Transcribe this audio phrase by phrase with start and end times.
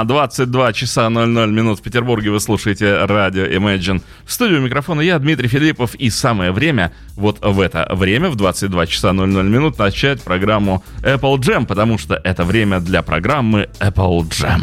[0.00, 4.00] Ага, 22 часа 00 минут в Петербурге вы слушаете радио Imagine.
[4.24, 8.86] В студию микрофона я, Дмитрий Филиппов, и самое время, вот в это время, в 22
[8.86, 14.62] часа 00 минут, начать программу Apple Jam, потому что это время для программы Apple Jam.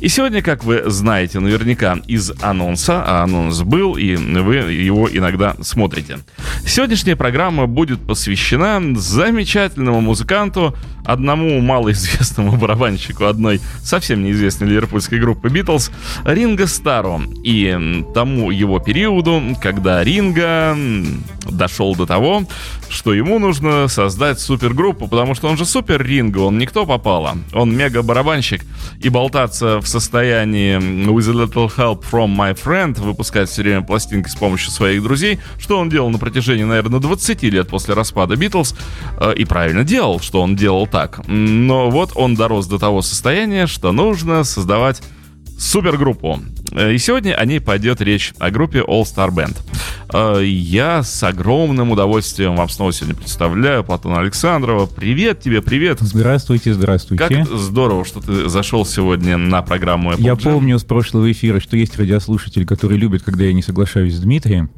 [0.00, 5.56] И сегодня, как вы знаете наверняка из анонса, а анонс был, и вы его иногда
[5.62, 6.18] смотрите.
[6.66, 15.90] Сегодняшняя программа будет посвящена замечательному музыканту, одному малоизвестному барабанщику одной совсем неизвестной ливерпульской группы Битлз,
[16.24, 17.22] Ринго Стару.
[17.44, 20.76] И тому его периоду, когда Ринго
[21.44, 22.44] дошел до того,
[22.88, 27.36] что ему нужно создать супергруппу, потому что он же супер Ринго, он никто попало.
[27.52, 28.62] Он мега-барабанщик,
[29.00, 30.76] и болтаться в состоянии
[31.06, 35.38] with a little help from my friend, выпускать все время пластинки с помощью своих друзей,
[35.58, 38.74] что он делал на протяжении, наверное, 20 лет после распада Битлз,
[39.20, 41.20] э, и правильно делал, что он делал так.
[41.28, 45.02] Но вот он дорос до того состояния, что нужно создавать
[45.58, 46.40] супергруппу.
[46.72, 49.58] Э, и сегодня о ней пойдет речь о группе All Star Band.
[50.14, 54.86] Э, я с огромным удовольствием вам снова сегодня представляю Платона Александрова.
[54.86, 55.98] Привет тебе, привет.
[56.00, 57.28] Здравствуйте, здравствуйте.
[57.28, 60.52] Как здорово, что ты зашел сегодня на программу Apple Я Jam.
[60.54, 64.70] помню с прошлого эфира, что есть радиослушатели, которые любят, когда я не соглашаюсь с Дмитрием.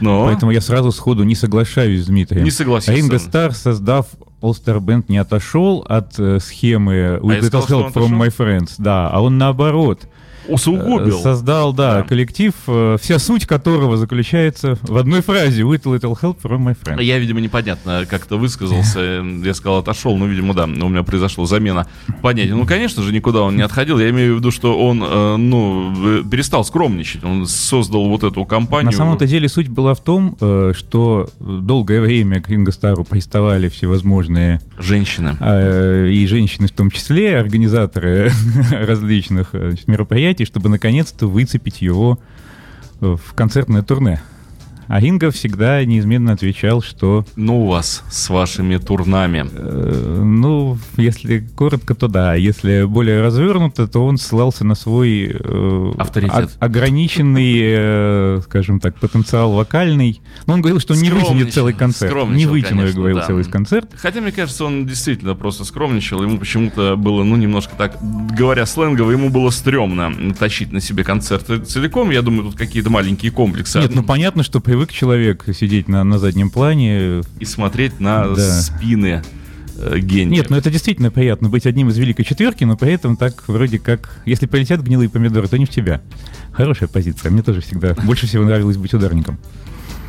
[0.00, 0.24] Но...
[0.24, 2.42] Поэтому я сразу сходу не соглашаюсь с Дмитрием.
[2.42, 2.98] Не согласился.
[2.98, 4.06] Ринго Стар, создав
[4.40, 8.08] All Star Band, не отошел от э, схемы With А Little Help from отошел?
[8.08, 10.08] My Friends, да, а он наоборот
[10.50, 11.18] Усугубил.
[11.18, 12.02] э, создал, да, Да.
[12.02, 17.02] коллектив, э, вся суть которого заключается в одной фразе With Little Help from My Friends.
[17.02, 19.00] Я, видимо, непонятно как-то высказался.
[19.44, 20.16] Я сказал, отошел.
[20.16, 21.86] Ну, видимо, да, у меня произошла замена
[22.22, 22.54] понятия.
[22.54, 23.98] Ну, конечно же, никуда он не отходил.
[23.98, 27.24] Я имею в виду, что он, э, ну, перестал скромничать.
[27.24, 28.90] Он создал вот эту компанию.
[28.90, 30.36] На самом-то деле суть была в том,
[30.74, 35.36] что долгое время к Ринго Стару приставали всевозможные Женщины.
[36.10, 38.30] и женщины в том числе, организаторы
[38.70, 39.52] различных
[39.86, 42.18] мероприятий, чтобы наконец-то выцепить его
[43.00, 44.20] э, в концертное турне.
[44.92, 49.46] А Ринго всегда неизменно отвечал, что, Ну, у вас с вашими турнами.
[49.48, 55.92] э, ну, если коротко, то да, если более развернуто, то он ссылался на свой э,
[55.96, 56.56] Авторитет.
[56.58, 60.20] о- ограниченный, э, скажем так, потенциал вокальный.
[60.46, 62.10] Но он говорил, что он не вытянет целый концерт.
[62.12, 63.26] Не скромничал, вытяну, я говорил, да.
[63.26, 63.90] целый концерт.
[63.94, 66.20] Хотя, мне кажется, он действительно просто скромничал.
[66.20, 67.96] Ему почему-то было, ну, немножко так,
[68.36, 72.10] говоря сленгово, ему было стрёмно тащить на себе концерты целиком.
[72.10, 73.78] Я думаю, тут какие-то маленькие комплексы.
[73.78, 77.20] Нет, ну понятно, что привык человек сидеть на, на заднем плане.
[77.38, 78.60] и смотреть на Да.
[78.62, 79.22] спины
[79.76, 80.30] э, гениев.
[80.32, 83.78] Нет, ну это действительно приятно быть одним из великой четверки, но при этом так вроде
[83.78, 86.00] как, если полетят гнилые помидоры, то не в тебя.
[86.54, 87.30] Хорошая позиция.
[87.30, 89.38] Мне тоже всегда больше всего нравилось быть ударником.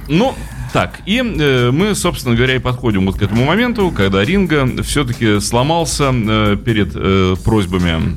[0.07, 0.33] Ну,
[0.71, 5.41] так, и э, мы, собственно говоря, и подходим вот к этому моменту, когда Ринга все-таки
[5.41, 8.15] сломался э, перед э, просьбами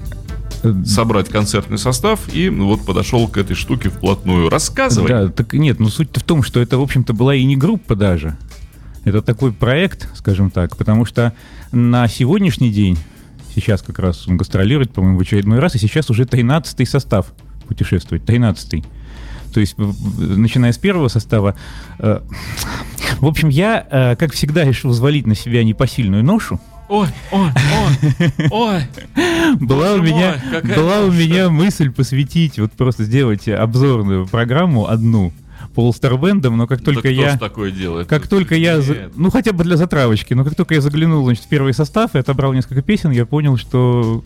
[0.86, 4.48] собрать концертный состав и вот подошел к этой штуке вплотную.
[4.48, 5.08] Рассказывай.
[5.08, 7.94] Да, так нет, ну суть-то в том, что это, в общем-то, была и не группа
[7.94, 8.36] даже.
[9.04, 11.34] Это такой проект, скажем так, потому что
[11.72, 12.98] на сегодняшний день,
[13.54, 17.26] сейчас как раз он гастролирует, по-моему, в очередной раз, и сейчас уже 13-й состав
[17.68, 18.84] путешествует, 13-й.
[19.52, 21.54] То есть, начиная с первого состава.
[21.98, 22.20] э,
[23.20, 26.58] В общем, я, э, как всегда, решил взвалить на себя непосильную ношу.
[26.88, 28.82] Ой, ой, ой, ой.
[29.58, 30.36] Была у меня,
[30.76, 35.32] была у меня мысль посвятить, вот просто сделать обзорную программу одну
[35.74, 37.38] по All Star Band, но как только Да я...
[37.38, 38.06] такое делает?
[38.06, 41.44] Как только я, за- ну хотя бы для затравочки, но как только я заглянул значит,
[41.44, 44.22] в первый состав и отобрал несколько песен, я понял, что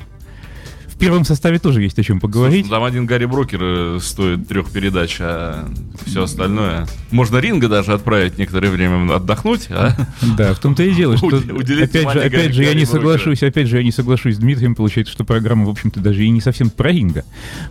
[0.99, 2.67] в первом составе тоже есть о чем поговорить.
[2.67, 5.69] Слушай, там один Гарри Брокер э, стоит трех передач, а
[6.07, 6.89] все остальное.
[7.13, 9.97] Можно Ринга даже отправить некоторое время отдохнуть, а?
[10.37, 12.87] Да, в том-то и дело, что опять же, опять же, я Гарри не Брокера.
[12.87, 16.31] соглашусь, опять же, я не соглашусь с Дмитрием, получается, что программа, в общем-то, даже и
[16.31, 17.25] не совсем про ринга.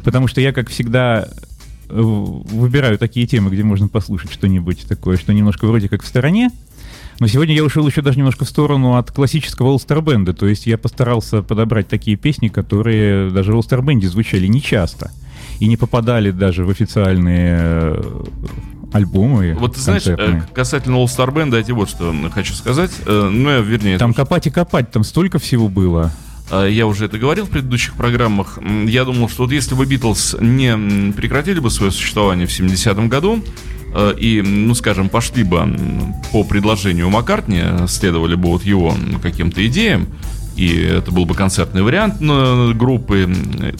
[0.05, 1.27] Потому что я, как всегда,
[1.89, 6.49] выбираю такие темы, где можно послушать что-нибудь такое, что немножко вроде как в стороне.
[7.19, 10.31] Но сегодня я ушел еще даже немножко в сторону от классического All Star Band.
[10.33, 15.11] То есть я постарался подобрать такие песни, которые даже в All Star Band звучали нечасто.
[15.59, 18.23] И не попадали даже в официальные э,
[18.93, 20.43] альбомы Вот ты знаешь, концертные.
[20.47, 22.91] э, касательно All Star Band, я тебе вот что хочу сказать.
[23.07, 26.11] Э, Ну, я, вернее, Там это копать и копать, там столько всего было.
[26.49, 28.59] А, Я уже это говорил в предыдущих программах.
[28.85, 33.43] Я думал, что вот если бы Битлз не прекратили бы свое существование в 70-м году
[33.93, 35.67] э, и, ну, скажем, пошли бы
[36.31, 40.07] по предложению Маккартни, э, следовали бы вот его каким-то идеям,
[40.55, 43.31] и это был бы концертный вариант группы,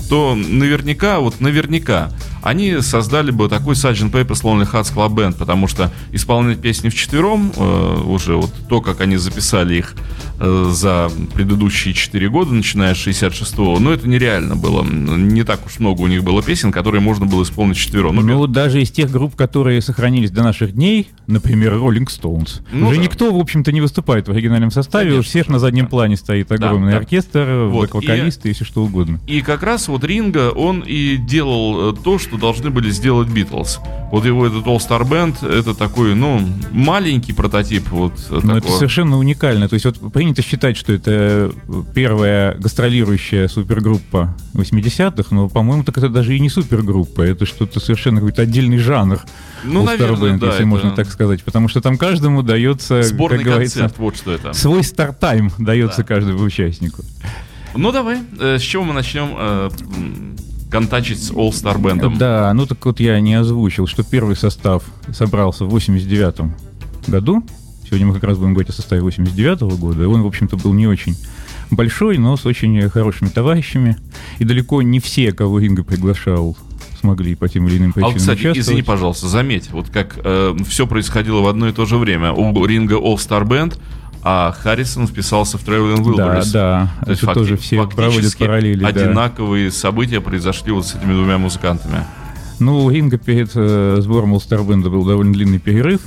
[0.10, 2.12] то наверняка, вот наверняка,
[2.48, 4.10] они создали бы такой Sgt.
[4.10, 9.02] Pepper's Lonely Hearts Club Band, потому что исполнять песни вчетвером, э, уже вот то, как
[9.02, 9.96] они записали их
[10.40, 14.84] э, за предыдущие 4 года, начиная с 66-го, но это нереально было.
[14.84, 18.16] Не так уж много у них было песен, которые можно было исполнить четвером.
[18.16, 22.88] Ну, ну даже из тех групп, которые сохранились до наших дней, например, Rolling Stones, ну,
[22.88, 23.04] уже да.
[23.04, 25.90] никто, в общем-то, не выступает в оригинальном составе, Конечно, у всех на заднем да.
[25.90, 27.94] плане стоит огромный да, оркестр, вот.
[27.94, 29.20] вокалисты и, и все что угодно.
[29.28, 33.80] И как раз вот Ринга, он и делал э, то, что должны были сделать Битлз.
[34.12, 36.42] Вот его этот All Star Band, это такой, ну,
[36.72, 38.58] маленький прототип вот Но такого.
[38.58, 39.68] это совершенно уникально.
[39.68, 41.52] То есть вот принято считать, что это
[41.94, 48.20] первая гастролирующая супергруппа 80-х, но, по-моему, так это даже и не супергруппа, это что-то совершенно
[48.20, 49.20] какой-то отдельный жанр.
[49.66, 50.68] Ну, All наверное, Band, да, если это...
[50.68, 51.44] можно так сказать.
[51.44, 54.54] Потому что там каждому дается, Сборный как говорится, концерт, вот что это.
[54.54, 56.04] свой старт-тайм дается да.
[56.04, 57.04] каждому участнику.
[57.76, 59.70] Ну давай, э, с чего мы начнем?
[60.70, 62.18] Контачить с All Star Band.
[62.18, 64.84] Да, ну так вот я не озвучил, что первый состав
[65.14, 66.52] собрался в 89
[67.08, 67.44] году.
[67.86, 70.04] Сегодня мы как раз будем говорить о составе 89 -го года.
[70.04, 71.16] И он, в общем-то, был не очень
[71.72, 73.96] большой, но с очень хорошими товарищами.
[74.40, 76.58] И далеко не все, кого Ринга приглашал,
[77.00, 78.58] смогли по тем или иным причинам а, кстати, участвовать.
[78.60, 82.34] извини, пожалуйста, заметь, вот как э, все происходило в одно и то же время.
[82.34, 83.78] У Ринга All Star Band
[84.24, 86.52] а Харрисон вписался в Traveling Wilderness.
[86.52, 87.06] Да, да.
[87.06, 88.84] То есть факти- тоже все проводят параллели.
[88.84, 89.76] Одинаковые да.
[89.76, 92.04] события произошли вот с этими двумя музыкантами.
[92.60, 96.02] Ну, у Ринга перед э, сбором All был довольно длинный перерыв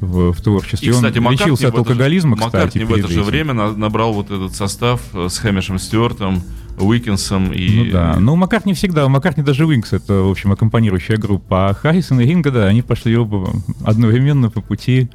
[0.00, 0.88] в, в творчестве.
[0.88, 2.78] И, кстати, Он Маккартни лечился от алкоголизма, же, кстати.
[2.78, 6.42] Маккартни в это же время на, набрал вот этот состав э, с Хэмишем Стюартом,
[6.78, 7.84] Уикинсом и...
[7.84, 11.74] Ну да, ну Маккартни всегда, у Маккартни даже Уинкс это, в общем, аккомпанирующая группа, а
[11.74, 13.50] Харрисон и Ринга, да, они пошли оба
[13.84, 15.08] одновременно по пути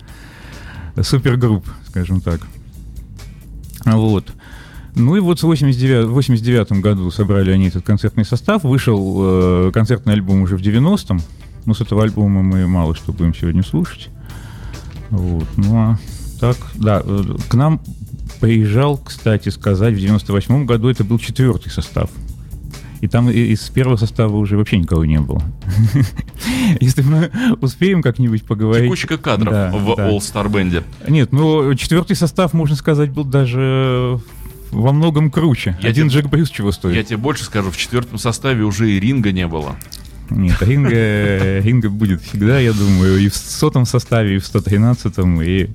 [1.01, 2.41] супергрупп, скажем так.
[3.85, 4.31] Вот.
[4.95, 8.63] Ну и вот в 89, 89 году собрали они этот концертный состав.
[8.63, 11.21] Вышел э, концертный альбом уже в 90-м.
[11.65, 14.09] Но с этого альбома мы мало что будем сегодня слушать.
[15.09, 15.47] Вот.
[15.55, 15.99] Ну а
[16.39, 17.81] так, да, э, к нам
[18.39, 22.09] приезжал, кстати сказать, в 98 году это был четвертый состав.
[23.01, 25.41] И там из первого состава уже вообще никого не было.
[26.79, 28.85] Если мы успеем как-нибудь поговорить...
[28.85, 30.09] Текучка кадров да, в да.
[30.09, 30.83] All Star Band.
[31.07, 34.19] Нет, ну четвертый состав, можно сказать, был даже
[34.71, 35.77] во многом круче.
[35.81, 36.95] Я Один тебе, Джек Брюс чего стоит.
[36.95, 39.75] Я тебе больше скажу, в четвертом составе уже и ринга не было.
[40.29, 45.69] Нет, ринга, ринга будет всегда, я думаю, и в сотом составе, и в 113-м, и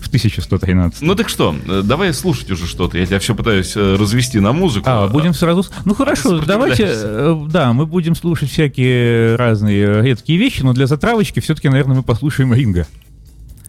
[0.00, 1.02] в 1113.
[1.02, 1.54] Ну так что,
[1.84, 2.98] давай слушать уже что-то.
[2.98, 4.86] Я тебя все пытаюсь э, развести на музыку.
[4.88, 5.64] А, будем сразу...
[5.84, 6.86] Ну хорошо, давайте...
[6.88, 12.02] Э, да, мы будем слушать всякие разные редкие вещи, но для затравочки все-таки, наверное, мы
[12.02, 12.86] послушаем Ринга.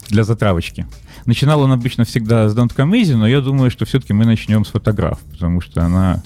[0.09, 0.87] Для затравочки.
[1.25, 4.63] Начинал он обычно всегда с Don't Come Easy, но я думаю, что все-таки мы начнем
[4.63, 6.23] с фотограф, потому что она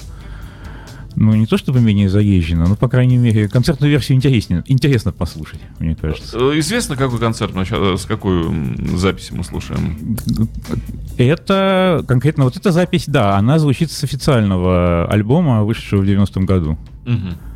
[1.16, 5.60] ну, не то чтобы менее заезжена, но, по крайней мере, концертную версию интереснее, интересно послушать,
[5.80, 6.38] мне кажется.
[6.38, 8.46] Э, известно, какой концерт, э, с какой
[8.96, 10.18] записи мы слушаем?
[11.18, 16.78] Это, конкретно вот эта запись, да, она звучит с официального альбома, вышедшего в 90-м году.
[17.06, 17.51] Угу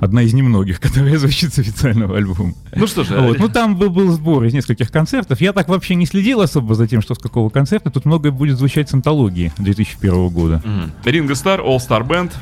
[0.00, 2.54] одна из немногих, которая звучит с официального альбома.
[2.74, 3.18] Ну что же.
[3.20, 3.38] Вот.
[3.38, 5.40] Ну там был, был сбор из нескольких концертов.
[5.40, 7.90] Я так вообще не следил особо за тем, что с какого концерта.
[7.90, 10.62] Тут многое будет звучать с антологии 2001 года.
[11.04, 12.32] Ринго Стар, All Star Band,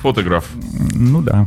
[0.00, 0.48] фотограф.
[0.94, 1.46] Ну да.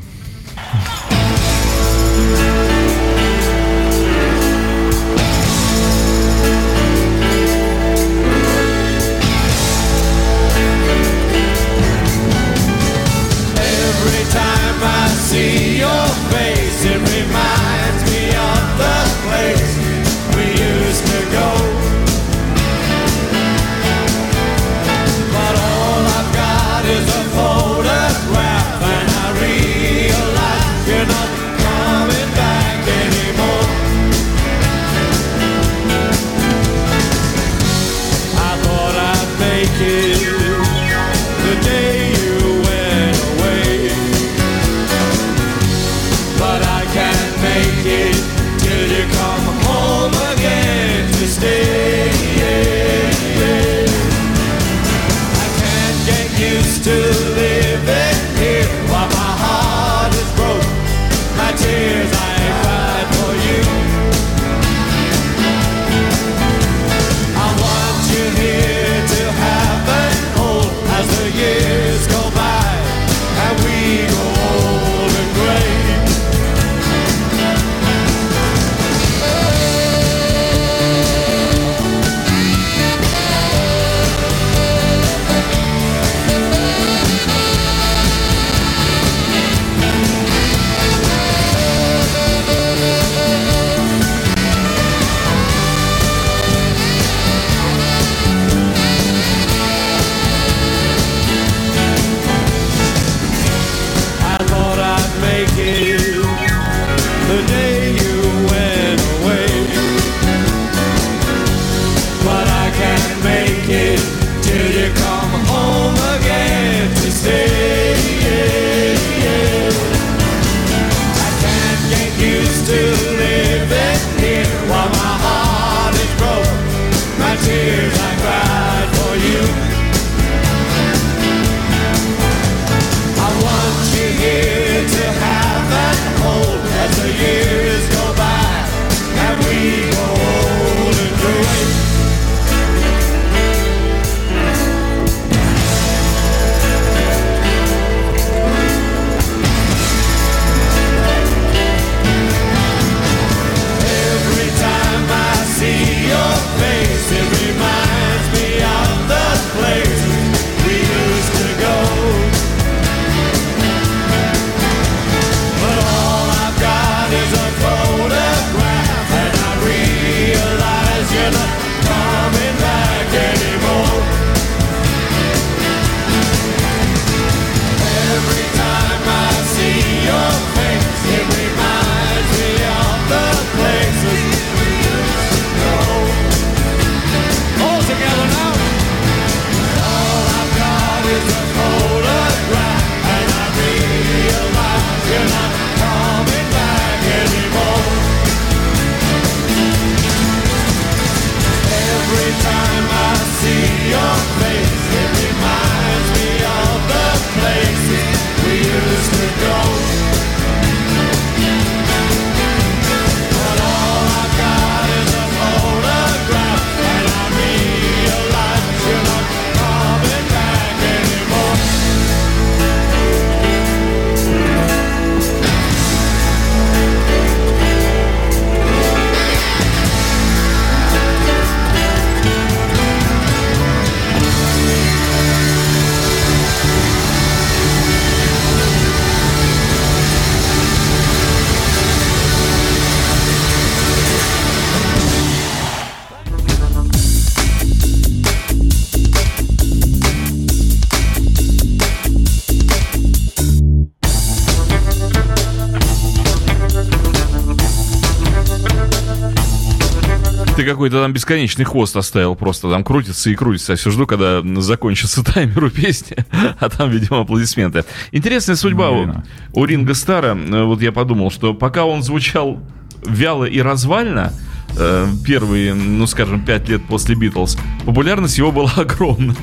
[260.83, 263.71] Какой-то там бесконечный хвост оставил, просто там крутится и крутится.
[263.71, 266.17] Я все жду, когда закончится таймер у песни,
[266.59, 267.85] а там, видимо, аплодисменты.
[268.11, 269.13] Интересная судьба у,
[269.53, 270.35] у Ринга Стара.
[270.35, 272.59] Вот я подумал, что пока он звучал
[273.05, 274.33] вяло и развально,
[274.77, 279.35] э, первые, ну, скажем, пять лет после Битлз, популярность его была огромна.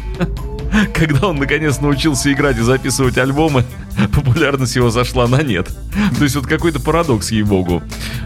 [0.92, 3.64] когда он наконец научился играть и записывать альбомы,
[4.14, 5.68] популярность его зашла на нет.
[6.18, 7.82] То есть вот какой-то парадокс, ей-богу.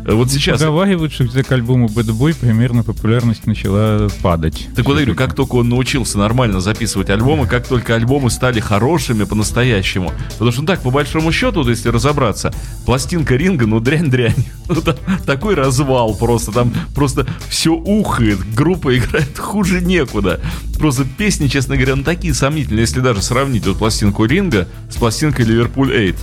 [0.06, 0.61] Вот сейчас...
[0.61, 4.68] Поговаривают, что к альбому Bad Boy примерно популярность начала падать.
[4.76, 9.25] Так вот, говорю, как только он научился нормально записывать альбомы, как только альбомы стали хорошими
[9.25, 10.12] по-настоящему.
[10.33, 12.52] Потому что, ну так, по большому счету, вот если разобраться,
[12.85, 14.35] пластинка Ринга, ну дрянь-дрянь.
[14.66, 14.80] Ну,
[15.26, 20.40] такой развал просто, там просто все ухает, группа играет хуже некуда.
[20.78, 25.44] Просто песни, честно говоря, ну такие сомнительные, если даже сравнить вот пластинку Ринга с пластинкой
[25.54, 26.16] Ливерпуль 8.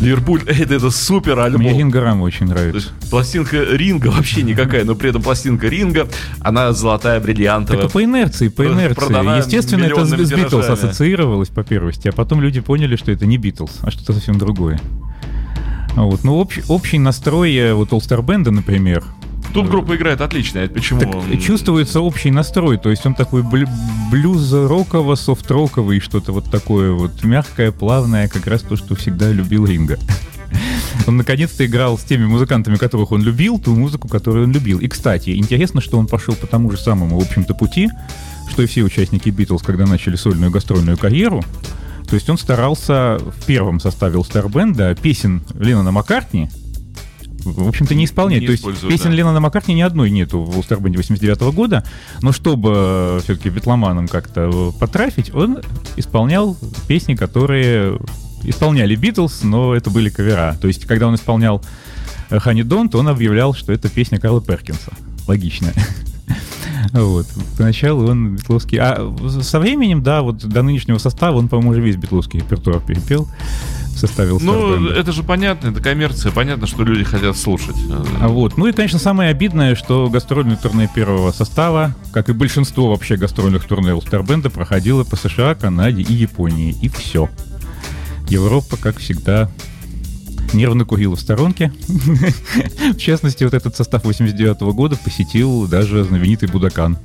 [0.00, 1.62] Ливерпуль это супер альбом.
[1.62, 2.88] Мне Рингорама очень нравится.
[3.08, 6.08] пластинка Ринга вообще никакая, но при этом пластинка Ринга,
[6.40, 7.82] она золотая, бриллиантовая.
[7.82, 9.38] Так по инерции, по инерции.
[9.38, 13.78] Естественно, это с Битлз ассоциировалось по первости, а потом люди поняли, что это не Битлз,
[13.82, 14.80] а что-то совсем другое.
[15.94, 16.24] Вот.
[16.24, 19.02] Ну, общий, общий настрой э, вот All Star Band, например,
[19.52, 20.68] Тут группа играет отлично.
[20.68, 21.00] Почему?
[21.00, 22.78] Так, чувствуется общий настрой.
[22.78, 23.42] То есть он такой
[24.10, 29.98] блюз-роково, софт-роковый, что-то вот такое вот мягкое, плавное, как раз то, что всегда любил Ринга.
[31.06, 34.78] Он наконец-то играл с теми музыкантами, которых он любил, ту музыку, которую он любил.
[34.78, 37.90] И, кстати, интересно, что он пошел по тому же самому, в общем-то, пути,
[38.50, 41.44] что и все участники Битлз, когда начали сольную гастрольную карьеру.
[42.08, 46.48] То есть он старался в первом составе Старбенда песен Леннона Маккартни,
[47.52, 48.40] в общем-то, не исполнять.
[48.40, 49.16] Не То есть песен да.
[49.16, 51.84] Леннона Маккартни ни одной нету в Улстарбенде 89 -го года,
[52.22, 55.60] но чтобы э, все-таки битломаном как-то потрафить, он
[55.96, 56.56] исполнял
[56.88, 57.98] песни, которые
[58.42, 60.56] исполняли Битлз, но это были кавера.
[60.60, 61.62] То есть, когда он исполнял
[62.30, 64.92] Хани Донт, он объявлял, что это песня Карла Перкинса.
[65.26, 65.72] Логично.
[66.92, 67.26] Вот.
[67.58, 68.78] Поначалу он битловский...
[68.78, 73.28] А со временем, да, вот до нынешнего состава он, по-моему, уже весь битловский репертуар перепел
[73.96, 77.76] составил Ну, это же понятно, это коммерция, понятно, что люди хотят слушать.
[78.20, 78.56] А вот.
[78.56, 83.64] Ну и, конечно, самое обидное, что гастрольное турне первого состава, как и большинство вообще гастрольных
[83.64, 86.76] турне у Старбенда, проходило по США, Канаде и Японии.
[86.82, 87.28] И все.
[88.28, 89.50] Европа, как всегда,
[90.56, 91.72] нервно курила в сторонке.
[91.88, 96.98] В частности, вот этот состав 89 года посетил даже знаменитый Будакан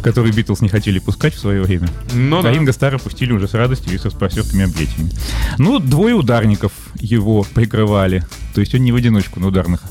[0.00, 1.86] в который Битлз не хотели пускать в свое время.
[2.14, 2.50] Ну, а да.
[2.50, 5.10] Ринга Стара пустили уже с радостью и со спасерками объятиями.
[5.58, 8.24] Ну, двое ударников его прикрывали.
[8.54, 9.82] То есть он не в одиночку на ударных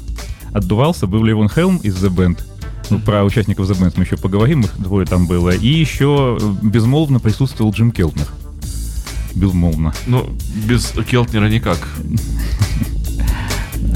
[0.52, 1.06] отдувался.
[1.06, 2.42] Был Левон Хелм из The Band.
[2.90, 5.52] Ну, про участников The Band мы еще поговорим, их двое там было.
[5.52, 8.26] И еще безмолвно присутствовал Джим Келтнер.
[9.36, 9.94] Безмолвно.
[10.08, 10.30] Ну,
[10.68, 11.78] без Келтнера никак.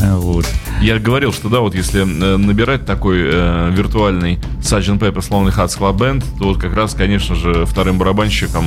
[0.02, 0.46] Вот.
[0.82, 5.00] Я говорил, что да, вот если э, набирать такой э, виртуальный Sgt.
[5.00, 8.66] Pepper's Lonely Hearts Club Band, то вот как раз, конечно же, вторым барабанщиком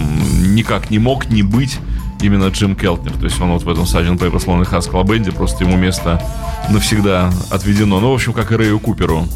[0.54, 1.78] никак не мог не быть
[2.20, 3.12] именно Джим Келтнер.
[3.12, 4.18] То есть он вот в этом Sgt.
[4.18, 6.23] Pepper's Lonely Hearts Club Band, просто ему место
[6.70, 8.00] навсегда отведено.
[8.00, 9.26] Ну, в общем, как и Рэю Куперу.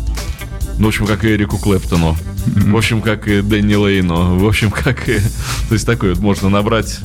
[0.81, 2.17] Ну, в общем, как и Эрику Клэптону.
[2.47, 4.39] В общем, как и Дэнни Лейну.
[4.39, 5.19] В общем, как и...
[5.69, 7.01] То есть такой вот можно набрать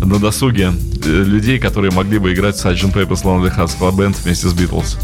[0.00, 0.72] на досуге
[1.04, 2.92] э, людей, которые могли бы играть в Sgt.
[2.92, 4.96] Pepper's Lonely Hearts Club Band вместе с Битлз.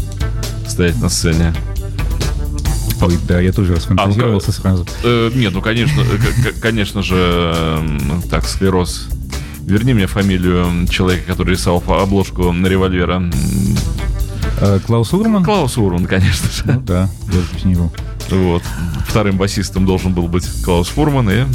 [0.65, 1.53] Стоять на сцене.
[3.01, 4.87] Ой, да, я тоже расфантазировался а, сразу.
[5.03, 7.87] Э, нет, ну, конечно, э, конечно же, э,
[8.29, 9.09] так, склероз.
[9.63, 13.21] Верни мне фамилию человека, который рисовал обложку на револьвера.
[14.61, 15.43] А, Клаус Урман?
[15.43, 16.63] Клаус Урман, конечно же.
[16.65, 17.91] Ну да, даже с него.
[18.29, 18.63] Вот.
[19.07, 21.45] Вторым басистом должен был быть Клаус Фурман, и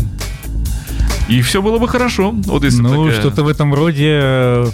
[1.28, 2.32] и все было бы хорошо.
[2.32, 3.20] Вот если ну, такая...
[3.20, 4.66] что-то в этом роде.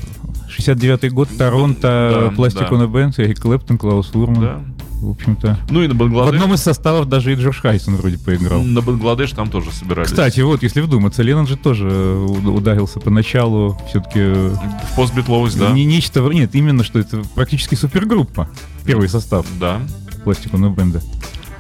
[0.59, 2.87] 69-й год, Торонто, да, Пластик да.
[2.87, 4.41] Бенд, Эрик Клэптон, Клаус Урман.
[4.41, 4.76] Да.
[5.01, 5.59] В общем-то.
[5.71, 6.33] Ну и на Бангладеш.
[6.33, 8.63] В одном из составов даже и Джордж Хайсон вроде поиграл.
[8.63, 10.11] На Бангладеш там тоже собирались.
[10.11, 14.21] Кстати, вот, если вдуматься, Леннон же тоже ударился поначалу все-таки...
[14.21, 15.71] В постбитловость, да.
[15.71, 16.21] Не нечто...
[16.21, 18.49] Нет, именно что это практически супергруппа.
[18.85, 19.47] Первый состав.
[19.61, 19.81] Да.
[20.25, 21.03] Пластику на бенда.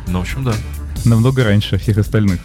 [0.09, 0.55] Ну, в общем, да.
[1.05, 2.41] Намного раньше всех остальных.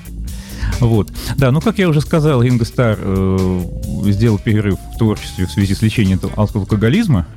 [0.80, 1.12] Вот.
[1.38, 3.62] Да, ну, как я уже сказал, Ринго Стар э,
[4.06, 7.27] сделал перерыв в творчестве в связи с лечением алкоголизма.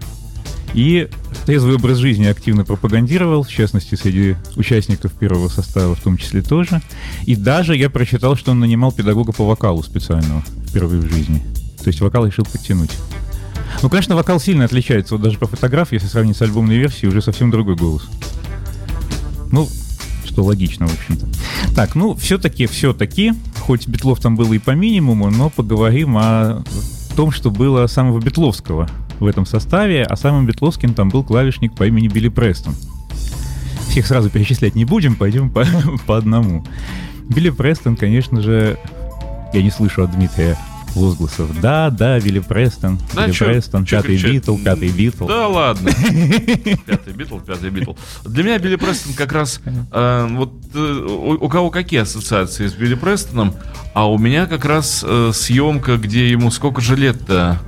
[0.75, 1.09] И
[1.47, 6.83] трезвый образ жизни активно пропагандировал, в частности, среди участников первого состава в том числе тоже.
[7.27, 11.43] И даже я прочитал, что он нанимал педагога по вокалу специального впервые в жизни.
[11.79, 12.91] То есть вокал решил подтянуть.
[13.83, 15.15] Ну, конечно, вокал сильно отличается.
[15.15, 18.09] Вот даже по фотографии, если сравнить с альбомной версией, уже совсем другой голос.
[19.53, 19.69] Ну,
[20.25, 21.27] что логично, в общем-то.
[21.77, 26.65] Так, ну, все-таки, все-таки, хоть Бетлов там было и по минимуму, но поговорим о
[27.15, 28.89] том, что было самого Бетловского
[29.21, 32.75] в этом составе, а самым Бетловским там был клавишник по имени Билли Престон.
[33.89, 35.65] всех сразу перечислять не будем, пойдем по,
[36.07, 36.65] по одному.
[37.29, 38.79] Билли Престон, конечно же,
[39.53, 40.57] я не слышу от Дмитрия
[40.95, 41.49] возгласов.
[41.61, 44.33] Да, да, Билли Престон, Да, Билли чё- Престон, чё пятый кричать?
[44.33, 45.27] Битл, пятый Битл.
[45.27, 45.91] Да ладно.
[46.87, 47.95] Пятый Битл, пятый Битл.
[48.25, 49.61] Для меня Билли Престон как раз...
[49.67, 53.55] э, вот э, у, у кого какие ассоциации с Билли Престоном,
[53.93, 57.61] а у меня как раз э, съемка, где ему сколько же лет-то?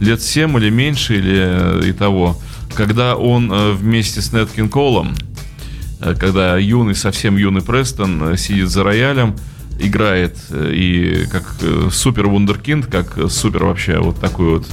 [0.00, 2.38] Лет 7 или меньше, или э, и того.
[2.74, 5.14] Когда он э, вместе с Нэт Колом,
[6.00, 9.36] э, когда юный, совсем юный Престон сидит за роялем,
[9.80, 14.66] играет э, и как э, супер вундеркинд, как э, супер вообще вот такой вот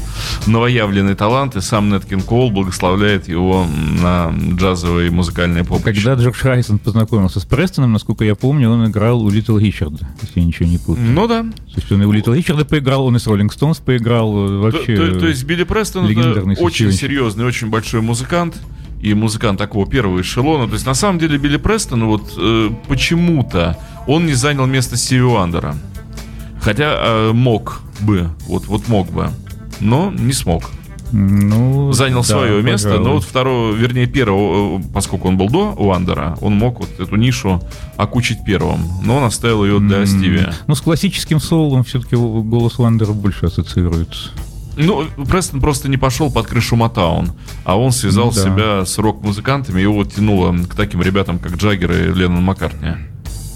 [0.46, 3.65] новоявленный талант, и сам Нэт Кинг Кол благословляет его
[4.02, 6.02] на джазовые музыкальные поприще.
[6.04, 10.39] Когда Джордж Харрисон познакомился с Престоном, насколько я помню, он играл у Литл Ричарда, если
[10.41, 11.06] я ничего не путаю.
[11.08, 11.43] Ну да.
[11.43, 14.46] То есть он и у Литл Ричарда поиграл, он и с Роллинг Стоунс поиграл.
[14.46, 18.56] э, То, Вообще, то- то есть Билли Престон это очень серьезный, очень большой музыкант.
[19.00, 20.65] И музыкант такого первого эшелона.
[20.67, 25.22] То есть, на самом деле, Билли Престон, вот э, почему-то он не занял место Стиви
[25.22, 25.76] Вандера.
[26.62, 29.30] Хотя э, мог бы, вот, вот мог бы,
[29.80, 30.63] но не смог.
[31.12, 33.08] ну, занял да, свое место, пожалуй.
[33.08, 37.15] но вот второго, вернее, первого, э, поскольку он был до Уандера, он мог вот эту
[37.15, 37.62] нишу
[37.96, 40.48] окучить первым, но он оставил ее для М, Стиви.
[40.67, 44.32] Ну, с классическим соулом все-таки голос Вандера больше ассоциируется.
[44.76, 47.32] Ну, Престон просто не пошел под крышу Motown,
[47.63, 48.43] а он связал да.
[48.43, 52.89] себя с рок-музыкантами, его вот тянуло к таким ребятам, как Джаггер и Леннон Маккартни.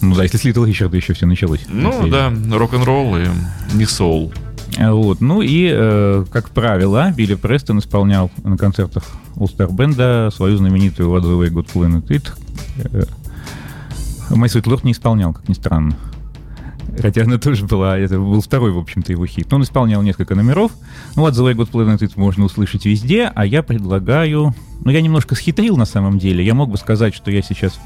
[0.01, 1.61] Ну да, если с Литл Ричарда еще все началось.
[1.67, 3.27] Ну, да, рок-н-ролл и
[3.73, 4.33] не соул.
[4.77, 5.21] А Вот.
[5.21, 9.03] Ну и, э, как правило, Билли Престон исполнял на концертах
[9.35, 12.31] All Star Band свою знаменитую What the Way God Planet It.
[12.77, 13.03] Э,
[14.29, 15.95] My Sweet Lord не исполнял, как ни странно.
[16.99, 19.47] Хотя она тоже была, это был второй, в общем-то, его хит.
[19.49, 20.71] Но он исполнял несколько номеров.
[21.15, 24.53] Ну, What the Way God Planet It можно услышать везде, а я предлагаю...
[24.83, 26.43] Ну, я немножко схитрил на самом деле.
[26.43, 27.79] Я мог бы сказать, что я сейчас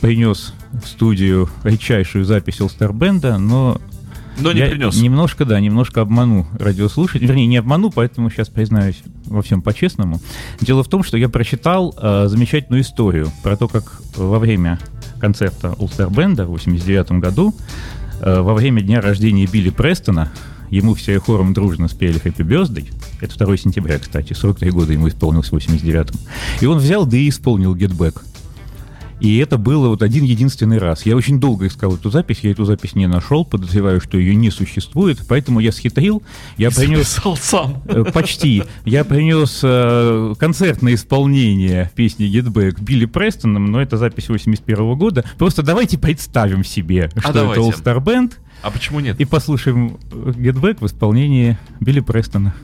[0.00, 3.80] принес в студию редчайшую запись Band, но
[4.38, 5.00] Но не я принес.
[5.00, 7.26] Немножко, да, немножко обману радиослушателей.
[7.26, 10.20] Вернее, не обману, поэтому сейчас признаюсь во всем по-честному.
[10.60, 14.78] Дело в том, что я прочитал э, замечательную историю про то, как во время
[15.20, 17.54] концерта Star Band в 89 году,
[18.20, 20.30] э, во время дня рождения Билли Престона,
[20.70, 22.88] ему все хором дружно спели Happy Birthday.
[23.20, 26.16] Это 2 сентября, кстати, 43 года ему исполнилось в 89-м.
[26.60, 28.22] И он взял, да и исполнил Get Back.
[29.20, 31.04] И это было вот один единственный раз.
[31.04, 34.50] Я очень долго искал эту запись, я эту запись не нашел, подозреваю, что ее не
[34.50, 36.22] существует, поэтому я схитрил,
[36.56, 37.82] я принес Записал сам.
[37.86, 44.28] э, почти, я принес э, концертное исполнение песни Get Back Билли Престоном, но это запись
[44.28, 45.24] 81 года.
[45.36, 47.60] Просто давайте представим себе, что это А давайте.
[47.62, 49.20] All Star Band, А почему нет?
[49.20, 52.54] и послушаем Get Back в исполнении Билли Престона.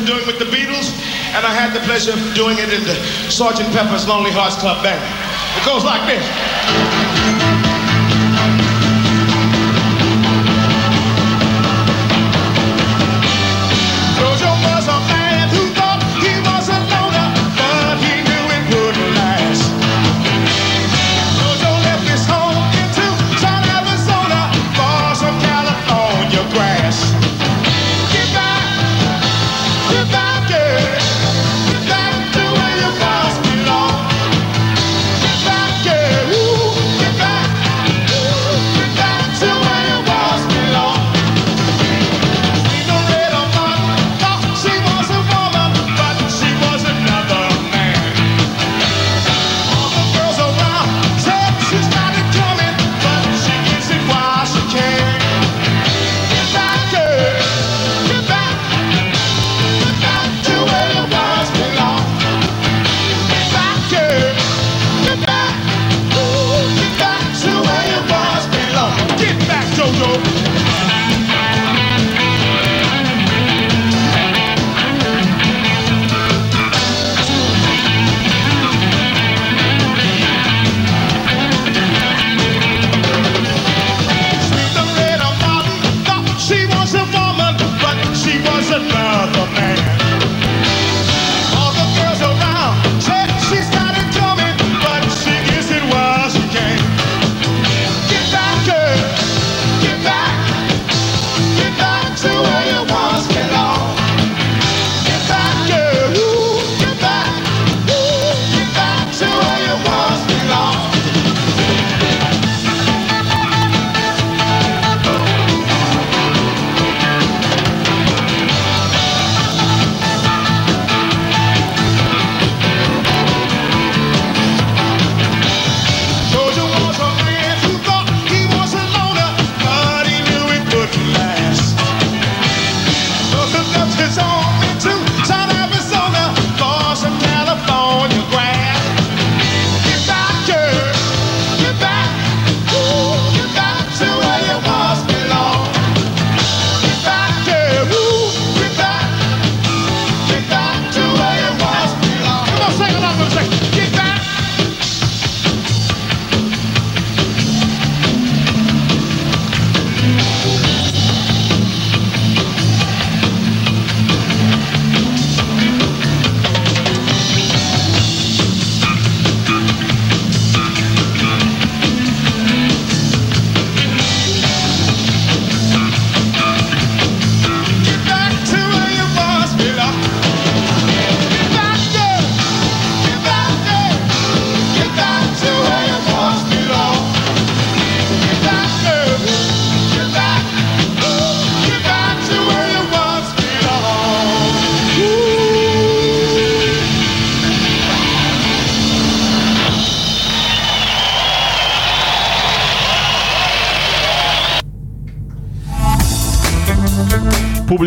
[0.00, 0.92] Of doing with the Beatles,
[1.34, 2.94] and I had the pleasure of doing it in the
[3.28, 3.72] Sgt.
[3.72, 5.00] Pepper's Lonely Hearts Club Band.
[5.56, 7.59] It goes like this.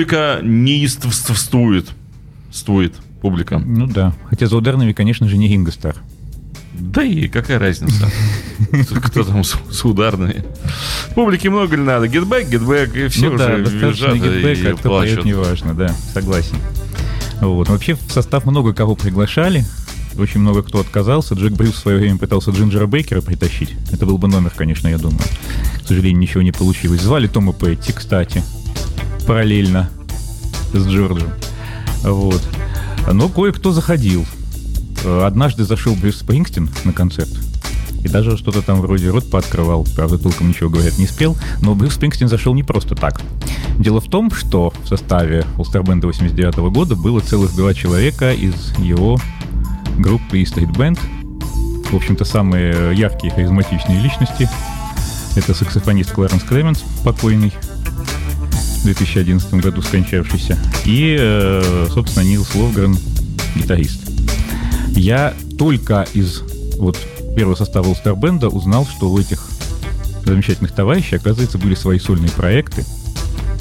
[0.03, 1.87] Публика неистовствует.
[2.51, 3.57] Стует публика.
[3.57, 4.13] Ну да.
[4.29, 5.95] Хотя за ударными, конечно же, не Ринго Стар.
[6.73, 8.11] Да и какая разница?
[9.01, 10.43] Кто там с, с ударными?
[11.15, 12.09] Публике много ли надо?
[12.09, 14.71] Get back, get back, и все ну уже да, достаточно визжат Get Back а, и
[14.71, 15.25] а кто поет, плачут.
[15.25, 16.57] неважно, да, согласен.
[17.39, 17.69] Вот.
[17.69, 19.63] Вообще в состав много кого приглашали,
[20.17, 21.35] очень много кто отказался.
[21.35, 23.73] Джек Брюс в свое время пытался Джинджера Бейкера притащить.
[23.93, 25.23] Это был бы номер, конечно, я думаю.
[25.81, 27.01] К сожалению, ничего не получилось.
[27.01, 28.43] Звали Тома Петти, кстати,
[29.25, 29.89] параллельно
[30.73, 31.29] с Джорджем.
[32.03, 32.41] Вот.
[33.11, 34.25] Но кое-кто заходил.
[35.03, 37.29] Э, Однажды зашел Брюс Спрингстин на концерт.
[38.03, 39.87] И даже что-то там вроде рот пооткрывал.
[39.95, 41.37] Правда, толком ничего, говорят, не спел.
[41.61, 43.21] Но Брюс Спрингстин зашел не просто так.
[43.79, 49.17] Дело в том, что в составе Band 89 года было целых два человека из его
[49.97, 50.99] группы Street Band.
[51.91, 54.49] В общем-то, самые яркие харизматичные личности.
[55.35, 57.53] Это саксофонист Кларенс Клеменс, покойный,
[58.83, 60.57] в 2011 году скончавшийся.
[60.83, 62.97] И, э, собственно, Нилс Ловгрен,
[63.55, 64.01] гитарист.
[64.89, 66.41] Я только из
[66.77, 66.97] вот
[67.37, 69.47] первого состава Band узнал, что у этих
[70.25, 72.83] замечательных товарищей, оказывается, были свои сольные проекты,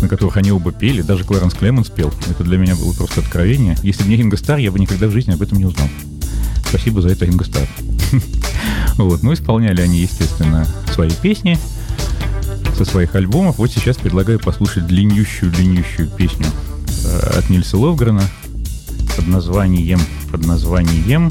[0.01, 1.03] на которых они оба пели.
[1.03, 2.13] Даже Кларенс Клеменс пел.
[2.29, 3.77] Это для меня было просто откровение.
[3.85, 5.89] Если бы не Ринго Стар, я бы никогда в жизни об этом не узнал.
[6.69, 7.69] Спасибо за это, Ринго Стар.
[8.99, 11.59] Вот, ну, исполняли они, естественно, свои песни
[12.77, 13.59] со своих альбомов.
[13.59, 16.47] Вот сейчас предлагаю послушать длиннющую-длиннющую песню
[17.05, 18.23] э, от Нильса Ловгрена
[19.17, 21.31] под названием, под названием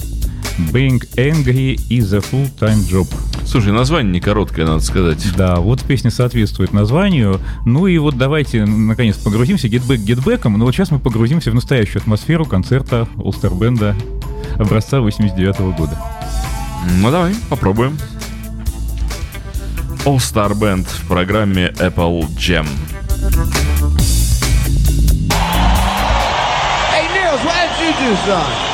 [0.72, 3.08] Being Angry is a Full-Time Job.
[3.46, 5.26] Слушай, название не короткое, надо сказать.
[5.36, 7.40] Да, вот песня соответствует названию.
[7.66, 10.58] Ну и вот давайте, наконец, погрузимся гетбэк гетбэком.
[10.58, 13.96] Но вот сейчас мы погрузимся в настоящую атмосферу концерта All-Star Band
[14.58, 15.98] образца 89 года.
[17.00, 17.98] Ну давай, попробуем.
[20.04, 22.66] All Star Band в программе Apple Jam.
[26.92, 28.71] Hey, Nils, what did you do, son?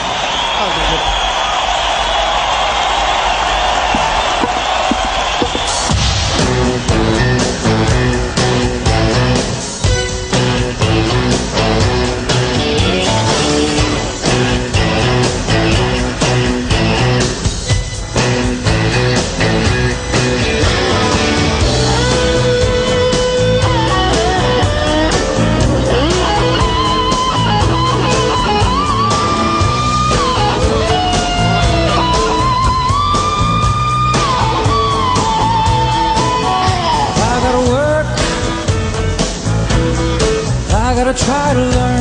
[41.17, 41.96] Try to learn.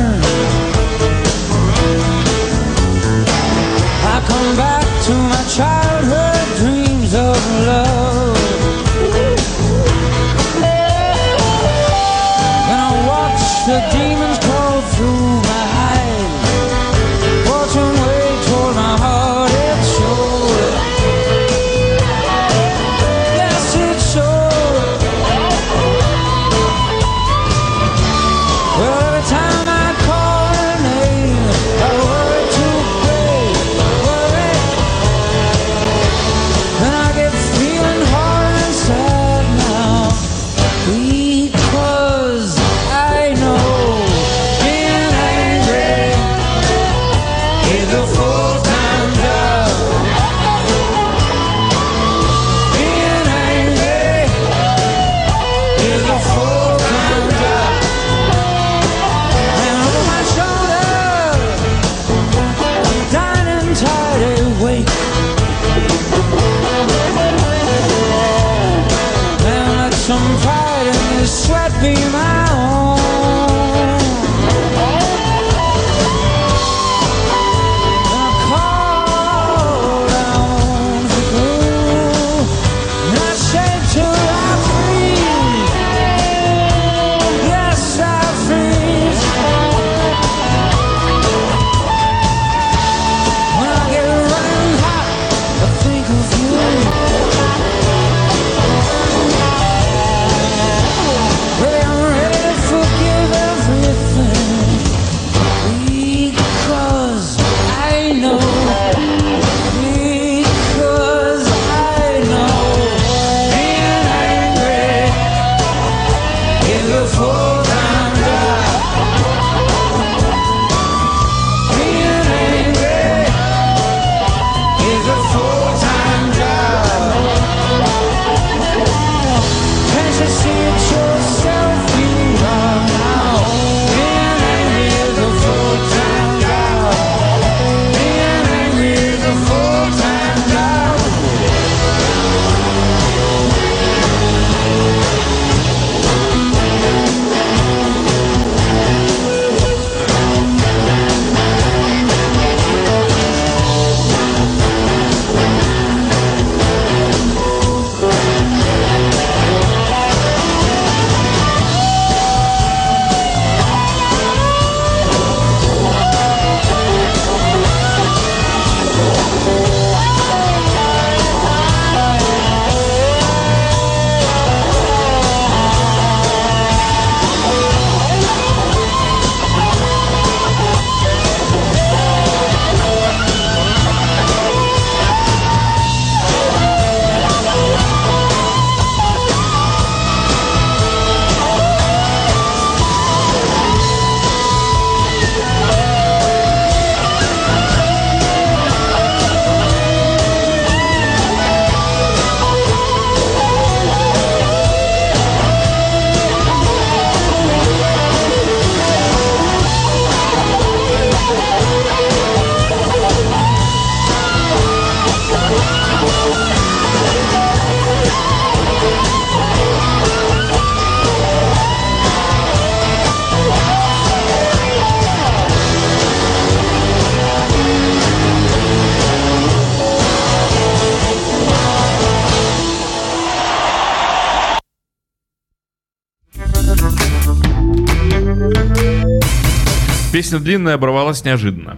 [240.27, 241.77] Песня длинная, оборвалась неожиданно.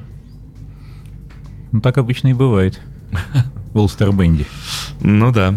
[1.72, 2.82] Ну, так обычно и бывает.
[3.76, 4.44] В Star Band.
[5.02, 5.54] Ну да.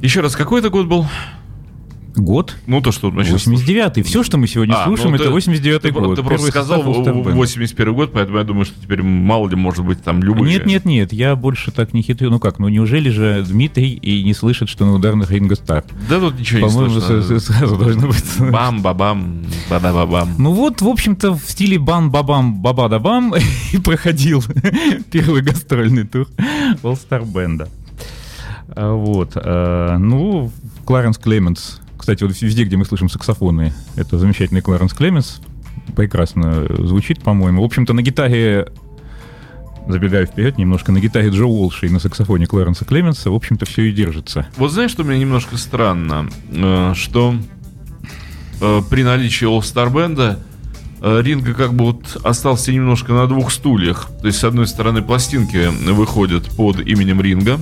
[0.00, 1.06] Еще раз, какой это год был?
[2.16, 2.56] Год?
[2.66, 4.02] Ну то, что мы сейчас 89-й.
[4.02, 6.16] Все, что мы сегодня А, слушаем, ну, это ты- 89-й ты, год.
[6.16, 7.32] Ты просто сказал состав All Star Band.
[7.34, 10.52] 81 год, поэтому я думаю, что теперь мало ли может быть там любые.
[10.54, 12.30] Нет, нет, нет, я больше так не хитрю.
[12.30, 15.84] Ну как, ну неужели же Дмитрий и не слышит, что на ударных Ринго Стар?
[16.08, 17.38] Да тут ничего не По-моему, слышно.
[17.40, 18.24] с- сразу должно быть.
[18.38, 20.34] Бам-бабам, бада-бабам.
[20.38, 23.34] Ну вот, в общем-то, в стиле бам-бабам, баба-да-бам
[23.72, 24.42] и проходил
[25.10, 26.28] первый гастрольный тур
[26.82, 27.68] All Star Band.
[28.76, 29.32] Вот.
[29.36, 30.50] а, Ну,
[30.84, 31.80] Кларенс Клеменс.
[32.04, 35.40] Кстати, вот везде, где мы слышим саксофоны, это замечательный Кларенс Клеменс.
[35.96, 37.62] Прекрасно звучит, по-моему.
[37.62, 38.66] В общем-то, на гитаре
[39.88, 43.84] забегая вперед немножко, на гитаре Джо Уолша и на саксофоне Кларенса Клеменса, в общем-то, все
[43.84, 44.46] и держится.
[44.58, 46.28] Вот знаешь, что мне немножко странно?
[46.50, 47.36] Э, Что
[48.60, 50.40] э, при наличии All-Star Band
[51.00, 54.10] э, Ринга как бы вот остался немножко на двух стульях.
[54.20, 57.58] То есть, с одной стороны, пластинки выходят под именем Ринга.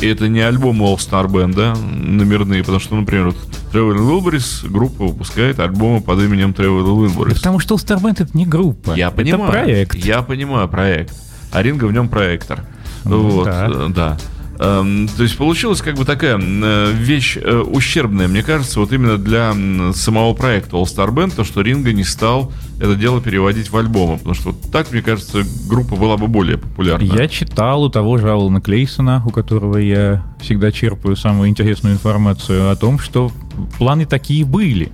[0.00, 3.36] И это не альбомы All-Star Band, номерные, потому что, например, вот
[3.72, 7.34] Traveling Wilburys группа выпускает альбомы под именем Traveling Wilburys.
[7.34, 8.92] Потому что All Star Band это не группа.
[8.92, 9.50] Я это понимаю.
[9.50, 9.94] проект.
[9.96, 11.14] Я понимаю проект.
[11.50, 12.64] А Ринга в нем проектор.
[13.04, 13.68] Ну, вот, да.
[13.68, 14.18] э, да.
[14.60, 19.16] Эм, то есть получилась как бы такая э, вещь э, ущербная, мне кажется, вот именно
[19.16, 19.54] для
[19.92, 24.18] самого проекта All Star Band, то, что Ринга не стал это дело переводить в альбомы,
[24.18, 27.04] потому что вот так, мне кажется, группа была бы более популярна.
[27.04, 32.70] Я читал у того же Алана Клейсона, у которого я всегда черпаю самую интересную информацию
[32.70, 33.32] о том, что
[33.78, 34.92] планы такие были.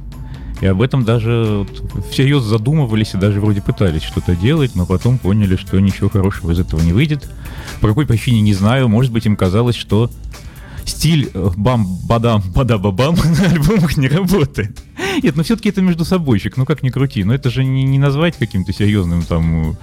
[0.64, 5.18] И об этом даже вот всерьез задумывались и даже вроде пытались что-то делать, но потом
[5.18, 7.28] поняли, что ничего хорошего из этого не выйдет.
[7.82, 8.88] По какой причине, не знаю.
[8.88, 10.10] Может быть, им казалось, что
[10.86, 14.82] стиль э, бам-бадам, бада-бабам на альбомах не работает.
[15.22, 17.24] Нет, но все-таки это между собойчик, ну как ни крути.
[17.24, 19.74] Но это же не, не назвать каким-то серьезным там э,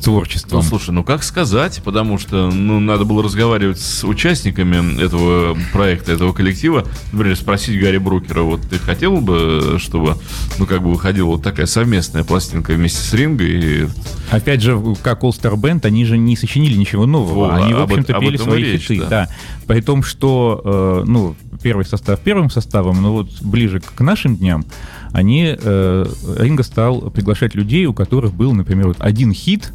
[0.00, 0.60] творчеством.
[0.60, 6.12] Ну, слушай, ну как сказать, потому что, ну, надо было разговаривать с участниками этого проекта,
[6.12, 10.16] этого коллектива, например, спросить Гарри Брукера, вот ты хотел бы, чтобы,
[10.58, 13.86] ну, как бы выходила вот такая совместная пластинка вместе с Ринго и
[14.30, 17.48] Опять же, как All Star Band, они же не сочинили ничего нового.
[17.48, 19.00] Во, они, в об общем-то, об пели свои речь, хиты.
[19.00, 19.08] да.
[19.08, 19.28] Да.
[19.66, 24.64] При том, что, э, ну, первый состав первым составом, но вот ближе к нашим дням,
[25.12, 26.06] они, э,
[26.38, 29.72] Ринго стал приглашать людей, у которых был, например, вот один хит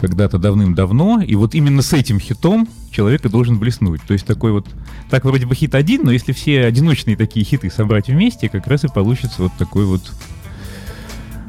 [0.00, 4.02] когда-то давным-давно, и вот именно с этим хитом человек и должен блеснуть.
[4.02, 4.66] То есть такой вот,
[5.10, 8.84] так вроде бы хит один, но если все одиночные такие хиты собрать вместе, как раз
[8.84, 10.02] и получится вот такой вот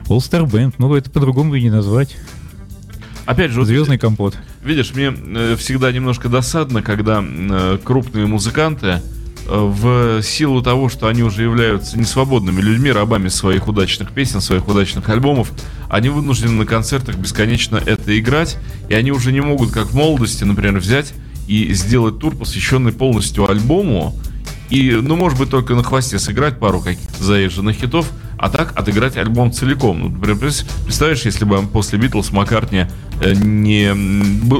[0.07, 0.75] All Star Band.
[0.77, 2.17] Ну, это по-другому и не назвать.
[3.25, 4.37] Опять же, вот Звездный компот.
[4.63, 9.01] Видишь, мне э, всегда немножко досадно, когда э, крупные музыканты
[9.51, 15.09] в силу того, что они уже являются несвободными людьми, рабами своих удачных песен, своих удачных
[15.09, 15.51] альбомов,
[15.89, 20.43] они вынуждены на концертах бесконечно это играть, и они уже не могут, как в молодости,
[20.43, 21.13] например, взять
[21.47, 24.15] и сделать тур, посвященный полностью альбому,
[24.69, 29.17] и, ну, может быть, только на хвосте сыграть пару каких-то заезженных хитов, а так отыграть
[29.17, 29.99] альбом целиком.
[29.99, 32.85] Ну, например, представляешь, если бы после Битлз Маккартни
[33.21, 33.91] э, не,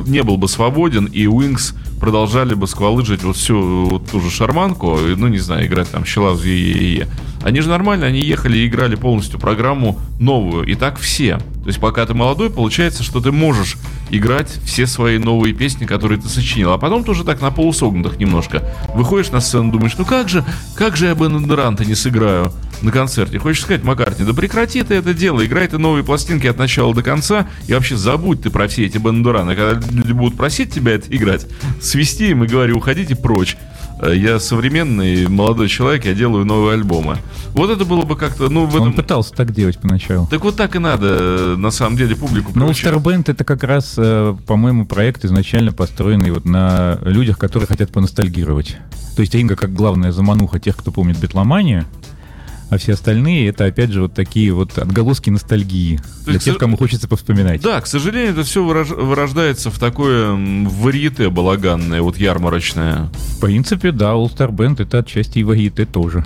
[0.10, 4.98] не был бы свободен, и Уинкс продолжали бы сквалыжить вот всю вот ту же шарманку,
[5.16, 7.08] ну, не знаю, играть там «Щелав е
[7.44, 11.38] Они же нормально, они ехали и играли полностью программу новую, и так все.
[11.38, 13.78] То есть пока ты молодой, получается, что ты можешь
[14.10, 16.74] играть все свои новые песни, которые ты сочинил.
[16.74, 18.64] А потом ты уже так на полусогнутых немножко.
[18.96, 20.44] Выходишь на сцену, думаешь, ну как же,
[20.76, 23.40] как же я Бенедеранта не сыграю на концерте?
[23.40, 27.04] Хочешь сказать, Маккартни, да прекрати ты это дело, играй ты новые пластинки от начала до
[27.04, 29.56] конца, и вообще забудь ты про все эти Бенедераны.
[29.56, 31.48] Когда люди будут просить тебя это играть,
[31.82, 33.58] свисти им и говори, уходите прочь.
[34.02, 37.18] Э, Я современный молодой человек, я делаю новые альбомы.
[37.54, 38.94] Вот это было бы как-то, ну, в Он этом...
[38.94, 40.28] пытался так делать поначалу.
[40.28, 42.52] Так вот так и надо, э, на самом деле, публику.
[42.54, 47.92] Star Band это как раз, э, по-моему, проект изначально построенный вот на людях, которые хотят
[47.92, 48.78] поностальгировать.
[49.16, 51.86] То есть Ринга как главная замануха тех, кто помнит Бетломанию,
[52.72, 56.78] а все остальные это опять же вот такие вот отголоски ностальгии для есть, тех, кому
[56.78, 57.62] хочется повспоминать.
[57.62, 63.10] Да, к сожалению, это все вырождается в такое варьете балаганное, вот ярмарочное.
[63.14, 66.26] В принципе, да, All Star Band это отчасти и вагиты тоже.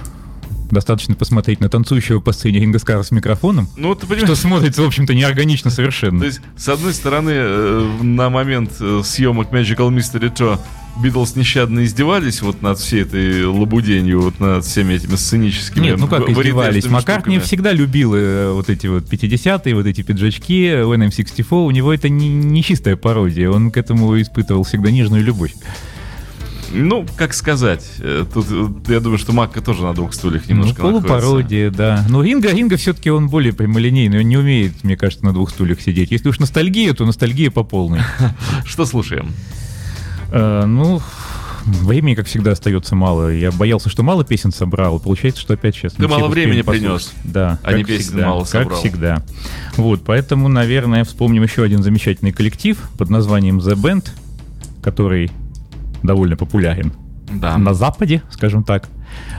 [0.69, 4.83] Достаточно посмотреть на танцующего по сцене Ринга Скара с микрофоном, Ну, ты понимаешь, что смотрится,
[4.83, 6.19] в общем-то, неорганично совершенно.
[6.19, 10.59] то есть, с одной стороны, э, на момент э, съемок Magical Mystery Tour
[11.01, 16.07] Битлз нещадно издевались вот над всей этой лабуденью, вот над всеми этими сценическими Нет, ну
[16.07, 16.87] как ва- издевались.
[16.87, 21.65] Маккартни всегда любил э, вот эти вот 50-е, вот эти пиджачки, NM64.
[21.65, 23.49] У него это не, не чистая пародия.
[23.49, 25.53] Он к этому испытывал всегда нежную любовь.
[26.71, 30.81] Ну, как сказать, э, тут э, я думаю, что Макка тоже на двух стульях немножко
[30.81, 32.05] ну, полупародия, да.
[32.09, 35.81] Но Ринга, Ринга все-таки он более прямолинейный, он не умеет, мне кажется, на двух стульях
[35.81, 36.11] сидеть.
[36.11, 38.01] Если уж ностальгия, то ностальгия по полной.
[38.65, 39.31] Что слушаем?
[40.31, 41.01] Э, Ну,
[41.65, 43.29] времени, как всегда, остается мало.
[43.29, 44.99] Я боялся, что мало песен собрал.
[44.99, 45.93] Получается, что опять сейчас...
[45.93, 47.09] Ты мало времени послушать.
[47.13, 47.59] принес, Да.
[47.63, 48.79] а не как песен всегда, мало Как собрал.
[48.79, 49.23] всегда.
[49.77, 54.09] Вот, поэтому, наверное, вспомним еще один замечательный коллектив под названием The Band,
[54.83, 55.31] который
[56.03, 56.93] довольно популярен
[57.31, 57.57] Да.
[57.57, 58.87] на Западе, скажем так.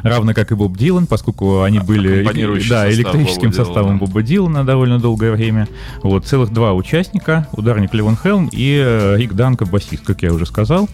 [0.03, 3.65] Равно как и Боб Дилан, поскольку они были аккомпанирующий да, электрическим Боба Дилана.
[3.65, 5.69] составом Боба Дилана довольно долгое время.
[6.03, 10.47] Вот, целых два участника, ударник Левон Хелм и э, Рик Данко, басист, как я уже
[10.47, 10.89] сказал.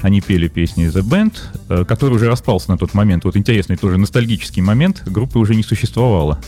[0.00, 1.34] Они пели песни The Band,
[1.68, 3.24] э, который уже распался на тот момент.
[3.24, 5.02] Вот интересный тоже ностальгический момент.
[5.06, 6.40] Группы уже не существовало.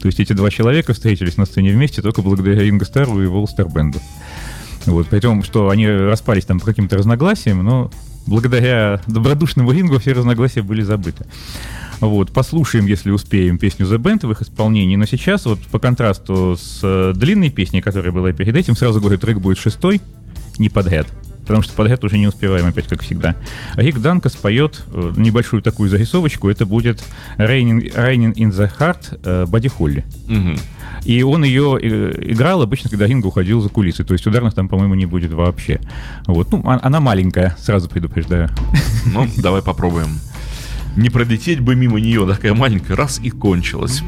[0.00, 3.68] То есть эти два человека встретились на сцене вместе только благодаря Ринго Стару и Волстер
[3.68, 3.98] Бенду.
[4.86, 7.90] Вот, при том, что они распались там по каким-то разногласиям, но
[8.28, 11.26] благодаря добродушному рингу все разногласия были забыты.
[12.00, 14.94] Вот, послушаем, если успеем, песню The Band в их исполнении.
[14.94, 19.18] Но сейчас, вот по контрасту с э, длинной песней, которая была перед этим, сразу говорю,
[19.18, 20.00] трек будет шестой,
[20.58, 21.08] не подряд.
[21.48, 23.34] Потому что подряд уже не успеваем, опять как всегда.
[23.74, 26.50] Рик Данко споет э, небольшую такую зарисовочку.
[26.50, 27.02] Это будет
[27.38, 30.04] Raining, Raining in the Heart э, Бадди Холли.
[30.26, 30.58] Мгм.
[31.06, 34.04] И он ее э, играл обычно, когда Ринг уходил за кулисы.
[34.04, 35.80] То есть ударных там, по-моему, не будет вообще.
[36.26, 36.52] Вот.
[36.52, 38.50] Ну, а- она маленькая, сразу предупреждаю.
[39.06, 40.20] Ну, давай попробуем.
[40.96, 44.02] Не пролететь бы мимо нее, такая маленькая, раз и кончилась.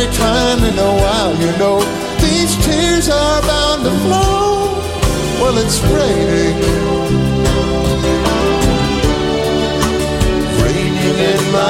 [0.00, 1.80] Every time in a while, you know,
[2.20, 4.78] these tears are bound to flow.
[5.40, 6.54] Well, it's raining.
[10.62, 11.67] Raining in my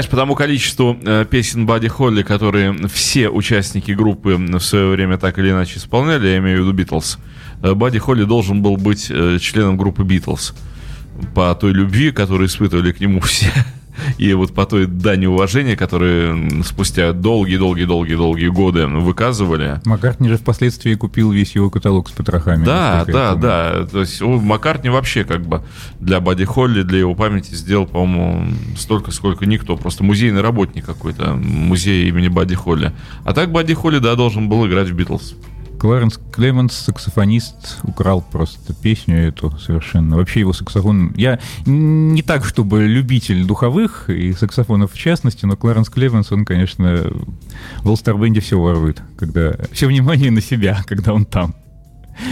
[0.00, 5.18] знаешь, по тому количеству э, песен Бадди Холли, которые все участники группы в свое время
[5.18, 7.18] так или иначе исполняли, я имею в виду Битлз,
[7.62, 10.54] э, Бадди Холли должен был быть э, членом группы Битлз
[11.34, 13.52] по той любви, которую испытывали к нему все.
[14.20, 19.80] И вот по той дани уважения, которые спустя долгие-долгие-долгие-долгие годы выказывали.
[19.86, 22.62] Маккартни же впоследствии купил весь его каталог с потрохами.
[22.62, 23.86] Да, да, да.
[23.90, 25.62] То есть о, Маккартни вообще как бы
[26.00, 29.78] для Бадди Холли, для его памяти сделал, по-моему, столько, сколько никто.
[29.78, 32.92] Просто музейный работник какой-то, музей имени Бадди Холли.
[33.24, 35.34] А так Бадди Холли, да, должен был играть в Битлз.
[35.80, 40.16] Кларенс Клеменс, саксофонист, украл просто песню эту совершенно.
[40.18, 41.14] Вообще его саксофон...
[41.16, 47.10] Я не так, чтобы любитель духовых и саксофонов в частности, но Кларенс Клеменс, он, конечно,
[47.82, 49.54] в Band все ворует, когда...
[49.72, 51.54] Все внимание на себя, когда он там.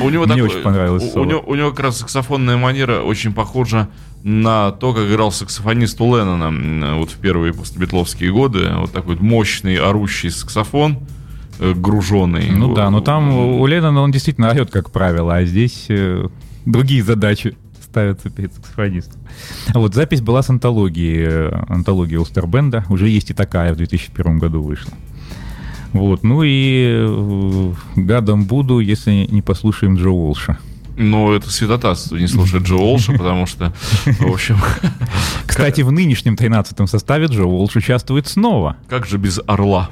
[0.02, 3.00] У него Мне такой- очень понравилось у- У, него, у него как раз саксофонная манера
[3.00, 3.88] очень похожа
[4.22, 8.68] на то, как играл саксофонист у Леннона вот в первые постбитловские годы.
[8.74, 10.98] Вот такой мощный орущий саксофон,
[11.58, 12.50] груженный.
[12.50, 15.86] Ну да, но там у Леннона он действительно орет, как правило, а здесь...
[15.88, 16.28] э,
[16.64, 19.20] другие задачи ставятся перед саксофонистом.
[19.74, 22.84] А вот запись была с антологии, э, антологии Олстербенда.
[22.88, 24.92] Уже есть и такая в 2001 году вышла.
[25.92, 30.58] Вот, ну и э, гадом буду, если не послушаем Джо Уолша.
[31.00, 33.72] Ну, это святотатство не слушать Джо Олша, потому что,
[34.04, 34.58] в общем,
[35.46, 38.76] Кстати, в нынешнем 13-м составе Джо Уолш участвует снова.
[38.88, 39.90] как же без Орла?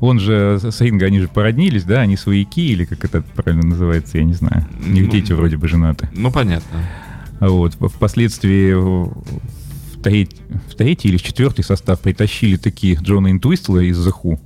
[0.00, 2.00] Он же с Ринго, они же породнились, да?
[2.00, 4.66] Они свояки, или как это правильно называется, я не знаю.
[4.84, 6.08] У них Ну, дети вроде бы женаты.
[6.14, 6.78] Ну, понятно.
[7.40, 7.74] Вот.
[7.74, 9.12] Впоследствии в
[10.02, 10.36] треть-
[10.70, 14.38] в третий или в четвертый состав притащили такие Джона Интуистла из Who.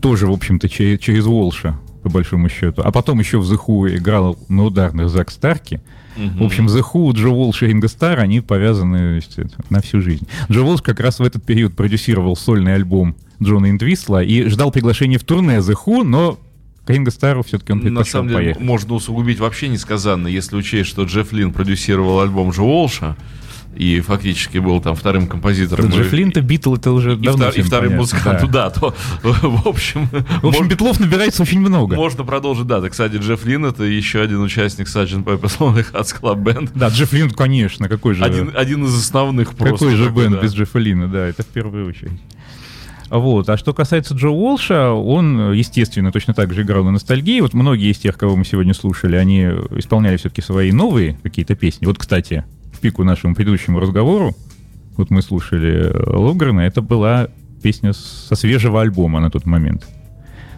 [0.00, 2.82] Тоже, в общем-то, че- через Волша, по большому счету.
[2.84, 5.80] А потом еще в Who играл на ударных Зак Старки.
[6.16, 9.36] В общем, The Who, Джо Волш и Ринго Стар, они повязаны есть,
[9.68, 10.26] на всю жизнь.
[10.50, 15.18] Джо Волш как раз в этот период продюсировал сольный альбом Джона Интвистла и ждал приглашения
[15.18, 16.38] в турне The Who, но
[16.84, 18.62] к Ринго Стару все-таки он На предпочел самом деле, поехать.
[18.62, 23.16] можно усугубить вообще несказанно, если учесть, что Джефф Лин продюсировал альбом Джо Уолша
[23.74, 25.90] и фактически был там вторым композитором.
[25.90, 28.70] Джефф и- Лин-то Битл это уже и, давно втор- и вторым понятно, музыкантом, да.
[28.70, 28.80] да.
[28.80, 30.08] то, в общем,
[30.40, 31.94] В общем, битлов набирается очень много.
[31.96, 32.80] можно продолжить, да.
[32.80, 35.24] Да, Кстати, Джефф Лин это еще один участник Sgt.
[35.24, 36.70] Pepper's Lonely Hearts Club Band.
[36.74, 39.84] Да, Джефф Лин, конечно, какой же, Один, один из основных просто.
[39.86, 40.40] какой же да.
[40.40, 42.12] без Джеффа Лина, да, это в первую очередь.
[43.10, 43.48] Вот.
[43.48, 47.40] А что касается Джо Уолша, он, естественно, точно так же играл на ностальгии.
[47.40, 49.42] Вот многие из тех, кого мы сегодня слушали, они
[49.76, 51.86] исполняли все-таки свои новые какие-то песни.
[51.86, 54.34] Вот, кстати, в пику нашему предыдущему разговору,
[54.96, 57.28] вот мы слушали э, Логрена, это была
[57.62, 59.86] песня со свежего альбома на тот момент.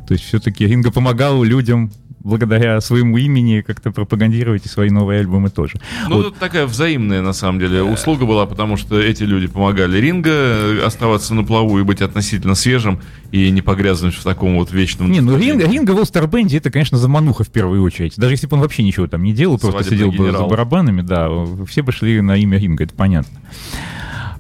[0.07, 5.51] То есть все-таки Ринго помогал людям благодаря своему имени как-то пропагандировать и свои новые альбомы
[5.51, 5.81] тоже.
[6.09, 6.25] Ну, Вот.
[6.25, 10.83] тут такая взаимная, на самом деле, услуга была, потому что эти люди помогали Ринго э,
[10.85, 13.01] оставаться на плаву и быть относительно свежим
[13.31, 15.11] и не погрязнуть в таком вот вечном...
[15.11, 18.15] Не, ну Ринго, Ринго в Band это, конечно, замануха в первую очередь.
[18.17, 21.03] Даже если бы он вообще ничего там не делал, просто Свадебный сидел бы за барабанами,
[21.03, 21.29] да,
[21.67, 23.39] все бы шли на имя Ринга, это понятно.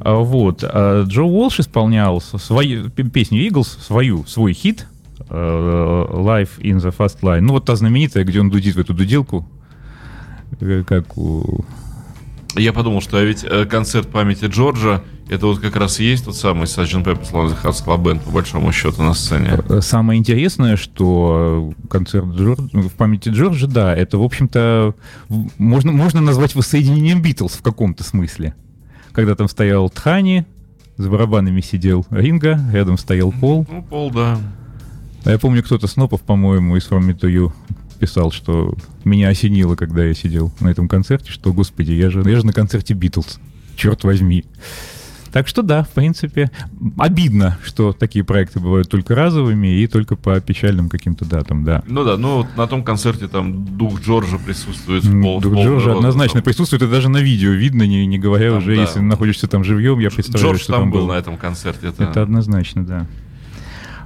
[0.01, 0.64] А, Вот.
[0.64, 4.97] а Джо Уолш исполнял свою песню Eagles, свою, свой хит э,
[5.29, 7.41] Life in the Fast Line.
[7.41, 9.49] Ну, вот та знаменитая, где он дудит в эту дуделку,
[10.61, 11.64] э, как у...
[12.57, 16.25] Я подумал, что а ведь э, концерт памяти Джорджа это вот как раз и есть
[16.25, 17.05] тот самый Sgt.
[17.05, 19.61] Pepper's Lonely Hearts Club Band, по большому счету, на сцене.
[19.69, 24.95] Э, Самое интересное, что концерт Джордж- в памяти Джорджа, да, это, в общем-то,
[25.59, 28.55] можно, можно назвать воссоединением Битлз в каком-то смысле.
[29.12, 30.45] Когда там стоял Тхани,
[30.97, 33.66] за барабанами сидел Ринга, рядом стоял Пол.
[33.71, 34.39] Ну, Пол, да.
[35.25, 37.53] А я помню, кто-то Снопов, по-моему, из From Me to You
[37.99, 42.37] писал, что меня осенило, когда я сидел на этом концерте, что, господи, я же, я
[42.37, 43.41] же на концерте Битлз,
[43.77, 44.45] черт возьми.
[45.33, 46.51] Так что да, в принципе,
[46.97, 51.83] обидно, что такие проекты бывают только разовыми и только по печальным каким-то датам, да.
[51.87, 55.41] Ну да, ну вот на том концерте там дух Джорджа присутствует в пол.
[55.41, 55.97] в Дух полный Джорджа рост.
[55.99, 58.81] однозначно присутствует, это даже на видео видно, не, не говоря Там, уже, да.
[58.83, 61.12] если находишься там живьем, я представляю, Джордж что там там был было.
[61.14, 61.89] на этом концерте.
[61.89, 63.07] Это, Это однозначно, да.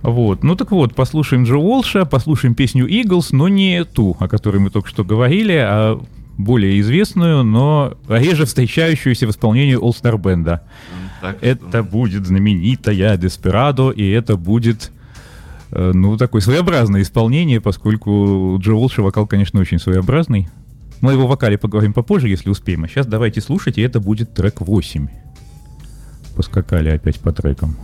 [0.02, 0.42] Вот.
[0.42, 4.70] Ну так вот, послушаем Джо Уолша, послушаем песню Eagles, но не ту, о которой мы
[4.70, 6.00] только что говорили, а
[6.36, 10.60] более известную, но реже встречающуюся в исполнении All Star Band.
[11.20, 14.90] так что- Это будет знаменитая Деспирадо, и это будет
[15.70, 20.48] э, ну, такое своеобразное исполнение, поскольку Джо Уолша вокал, конечно, очень своеобразный.
[21.00, 22.84] Мы о его вокале поговорим попозже, если успеем.
[22.84, 25.08] А сейчас давайте слушать, и это будет трек 8.
[26.36, 27.76] Поскакали опять по трекам.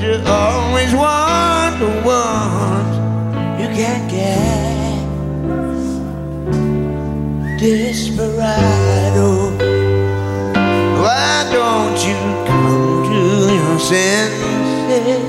[0.00, 2.96] You always want the ones
[3.60, 4.80] you can't get.
[7.58, 9.30] Desperado,
[11.02, 12.16] why don't you
[12.48, 13.20] come to
[13.54, 15.22] your senses?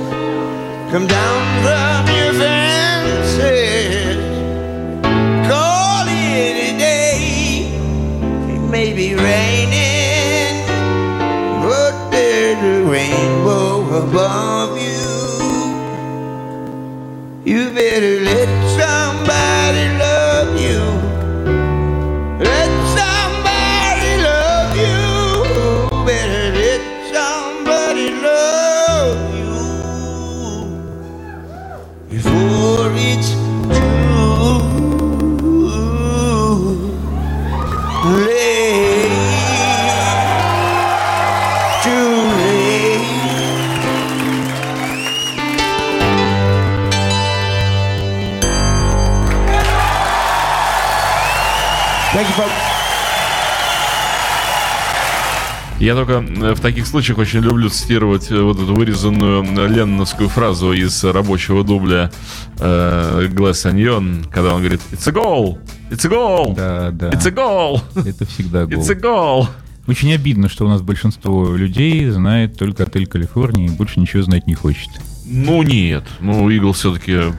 [0.89, 4.15] Come down from your fences.
[5.51, 7.75] Call it a day.
[8.55, 10.65] It may be raining,
[11.61, 14.60] but there's a rainbow above
[55.91, 60.71] Я только э, в таких случаях очень люблю цитировать э, вот эту вырезанную ленноновскую фразу
[60.71, 62.09] из рабочего дубля
[62.59, 65.59] э, Glass Onion, когда он говорит «It's a goal!
[65.89, 66.55] It's a goal!
[66.55, 67.09] Да, да.
[67.09, 67.81] It's a goal!
[68.07, 68.81] Это всегда гол.
[68.81, 69.47] It's a goal!»
[69.85, 74.47] Очень обидно, что у нас большинство людей знает только отель Калифорния и больше ничего знать
[74.47, 74.91] не хочет.
[75.33, 77.33] Ну нет, ну Игл все-таки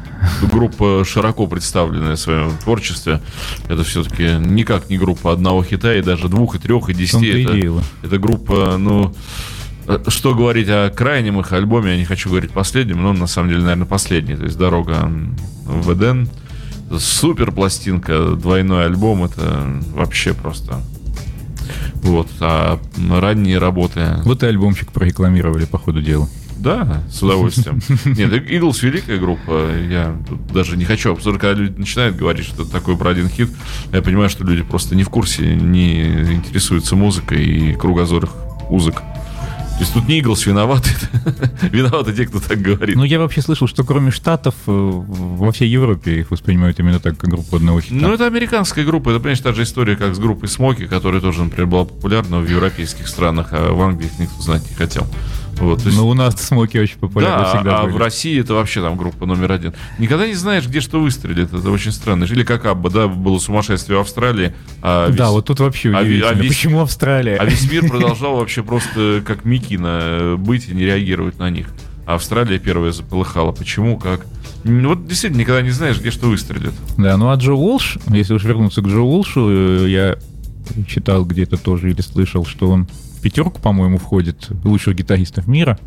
[0.50, 3.20] группа широко представленная в своем творчестве.
[3.68, 7.42] Это все-таки никак не группа одного хита, и даже двух, и трех, и десяти.
[7.42, 9.14] Это, это группа, ну,
[9.86, 13.50] э, что говорить о крайнем их альбоме, я не хочу говорить последнем, но на самом
[13.50, 14.36] деле, наверное, последний.
[14.36, 15.12] То есть «Дорога
[15.66, 16.30] в Эден».
[16.98, 20.80] Супер пластинка, двойной альбом, это вообще просто...
[21.96, 22.80] Вот, а
[23.10, 24.18] ранние работы...
[24.24, 26.28] Вот и альбомчик прорекламировали по ходу дела.
[26.62, 27.80] Да, с удовольствием.
[28.04, 29.76] Нет, Иглс великая группа.
[29.78, 33.28] Я тут даже не хочу обсуждать, когда люди начинают говорить, что это такое про один
[33.28, 33.50] хит.
[33.92, 38.30] Я понимаю, что люди просто не в курсе, не интересуются музыкой и кругозор их
[38.70, 39.02] узок.
[39.82, 40.90] То есть тут не Иглс виноваты,
[41.72, 42.94] виноваты те, кто так говорит.
[42.94, 47.18] Ну, я вообще слышал, что кроме Штатов э, во всей Европе их воспринимают именно так,
[47.18, 47.96] как группу одного хита.
[47.96, 49.10] Ну, это американская группа.
[49.10, 52.48] Это, понимаешь, та же история, как с группой Смоки, которая тоже, например, была популярна в
[52.48, 55.08] европейских странах, а в Англии их никто знать не хотел.
[55.60, 57.92] Вот, есть- Но у нас смоки очень популярны Да, всегда а были.
[57.92, 59.74] в России это вообще там группа номер один.
[59.98, 61.52] Никогда не знаешь, где что выстрелит.
[61.52, 62.24] Это очень странно.
[62.24, 64.54] Или как Абба, да, было сумасшествие в Австралии.
[64.82, 66.30] А весь, Да, вот тут вообще а ви- удивительно.
[66.30, 67.36] а весь- Почему Австралия?
[67.36, 71.68] а весь мир продолжал вообще просто как Микина быть и не реагировать на них.
[72.06, 73.52] А Австралия первая заполыхала.
[73.52, 74.26] Почему, как?
[74.64, 76.72] Вот действительно никогда не знаешь, где что выстрелит.
[76.98, 80.16] Да, ну а Джо Уолш, если уж вернуться к Джо Уолшу, э, я
[80.88, 82.88] читал где-то тоже или слышал, что он
[83.22, 85.78] пятерку, по-моему, входит лучших гитаристов мира.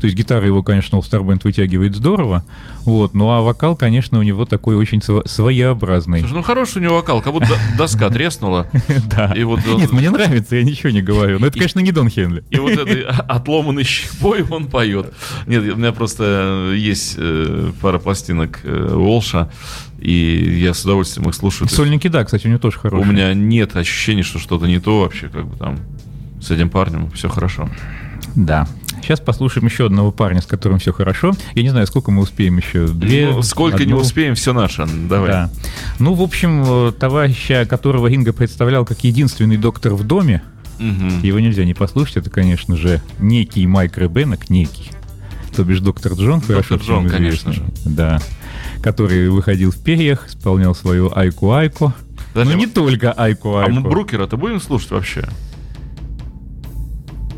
[0.00, 2.44] То есть гитара его, конечно, All Star Band вытягивает здорово,
[2.84, 6.20] вот, ну а вокал, конечно, у него такой очень сво- своеобразный.
[6.20, 8.68] Слушай, ну хороший у него вокал, как будто до- доска треснула.
[9.10, 9.32] Да.
[9.36, 11.40] И вот он- Нет, мне нравится, я ничего не говорю.
[11.40, 12.44] Но это, конечно, не Дон Хенли.
[12.50, 15.12] И вот этой отломанной щепой он поет.
[15.48, 19.50] Нет, у меня просто есть э, пара пластинок э, Уолша,
[19.98, 21.68] и я с удовольствием их слушаю.
[21.68, 23.08] Сольники, да, кстати, у него тоже У хороший.
[23.10, 25.80] меня нет ощущения, что что-то не то вообще, как бы там
[26.48, 27.68] с этим парнем все хорошо.
[28.34, 28.66] Да.
[29.02, 31.32] Сейчас послушаем еще одного парня, с которым все хорошо.
[31.54, 32.88] Я не знаю, сколько мы успеем еще.
[32.88, 33.98] Две, Ну, сколько не одну?
[33.98, 34.86] успеем, все наше.
[35.08, 35.30] Давай.
[35.30, 35.50] Да.
[35.98, 40.42] Ну, в общем, э, товарища, которого Ринга представлял как единственный доктор в доме,
[40.78, 41.22] Мгм.
[41.22, 44.90] его нельзя не послушать, это, конечно же, некий Майк Ребенок, некий,
[45.56, 47.72] то бишь доктор Джон, Доктор хорошо всем Джон, конечно известный.
[47.94, 48.18] Да.
[48.82, 51.92] Который выходил в перьях, исполнял свою Айку-Айку.
[52.34, 53.80] Но не только а мы Айку-Айку.
[53.88, 55.26] Брукера-то будем слушать вообще?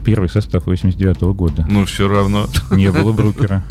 [0.05, 1.67] Первый состав 89 года.
[1.69, 2.49] Ну, все равно.
[2.71, 3.65] Не было Брукера.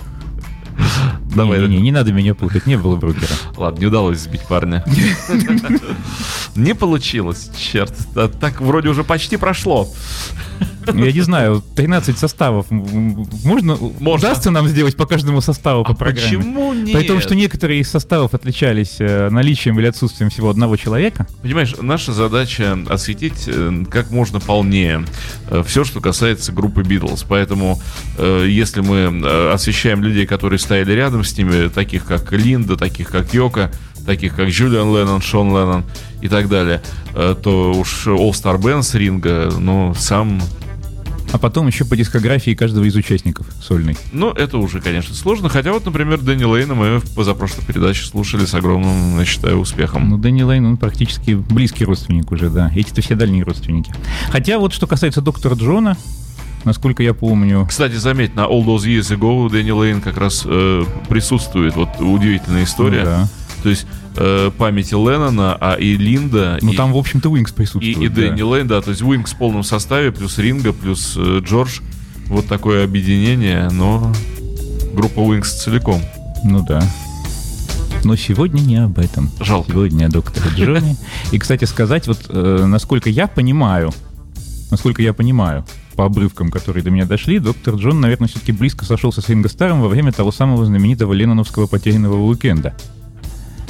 [1.36, 1.59] Давай.
[1.61, 3.34] Не, не, не надо меня путать, не было Брукера.
[3.57, 4.84] Ладно, не удалось сбить парня.
[6.55, 7.93] Не получилось, черт.
[8.39, 9.87] Так вроде уже почти прошло.
[10.87, 12.65] Я не знаю, 13 составов.
[12.71, 14.09] Можно, Можно.
[14.09, 16.21] удастся нам сделать по каждому составу по А программе?
[16.37, 16.97] почему нет?
[16.97, 21.27] При том, что некоторые из составов отличались э, наличием или отсутствием всего одного человека.
[21.43, 25.05] Понимаешь, наша задача осветить э, как можно полнее
[25.65, 27.23] все, что касается группы Битлз.
[27.23, 27.79] Поэтому,
[28.17, 33.09] э, если мы э, освещаем людей, которые стояли рядом с ними, таких как Линда, таких
[33.11, 33.71] как Йока,
[34.10, 35.84] таких как Джулиан Леннон, Шон Леннон
[36.22, 36.82] и так далее,
[37.14, 40.41] э, то уж All Star Band с ринга, ну, сам...
[41.32, 43.95] А потом еще по дискографии каждого из участников сольной.
[44.12, 45.47] Ну, это уже, конечно, сложно.
[45.47, 50.10] Хотя вот, например, Дэнни Лейна мы в позапрошлой передаче слушали с огромным, я считаю, успехом.
[50.10, 52.72] Ну, Дэнни Лейн, он практически близкий родственник уже, да.
[52.76, 53.93] Эти-то все дальние родственники.
[54.32, 55.95] Хотя вот что касается доктора Джона,
[56.64, 60.84] насколько я помню, Кстати, заметь, на All Those Years Ago Дэнни Лейн как раз э,
[61.07, 61.76] присутствует.
[61.76, 63.01] Вот удивительная история.
[63.01, 63.30] Ну да.
[63.64, 63.86] То есть
[64.16, 67.97] э, памяти Леннона, а и Линда, Ну и, там, в общем-то, Уинкс и, присутствует.
[67.97, 68.16] и да.
[68.16, 71.80] Дэнни Лейн, да, то есть Уинкс в полном составе, плюс Ринга, плюс э, Джордж.
[72.28, 74.14] Вот такое объединение, но
[74.93, 76.01] группа Уинкс целиком.
[76.43, 76.82] Ну да.
[78.03, 79.30] Но сегодня не об этом.
[79.39, 79.72] Жалко.
[79.72, 80.95] Сегодня о докторе Джоне.
[81.32, 83.91] И, кстати, сказать, вот э, насколько я понимаю,
[84.72, 89.22] насколько я понимаю, по обрывкам, которые до меня дошли, доктор Джон, наверное, все-таки близко сошелся
[89.22, 92.74] с Ринго Старом во время того самого знаменитого Ленноновского потерянного уикенда.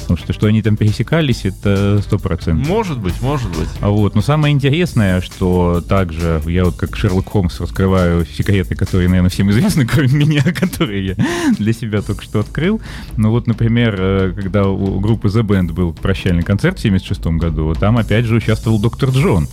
[0.10, 2.68] Потому что, что они там пересекались, это сто процентов.
[2.68, 3.70] Может быть, может быть.
[3.80, 9.08] А вот, но самое интересное, что также я вот как Шерлок Холмс раскрываю секреты, которые,
[9.08, 11.16] наверное, всем известны, кроме меня, которые я
[11.60, 12.82] для себя только что открыл.
[13.18, 17.76] Ну вот, например, э, когда у группы The Band был прощальный концерт в 76 году,
[17.76, 19.48] там опять же участвовал доктор Джон.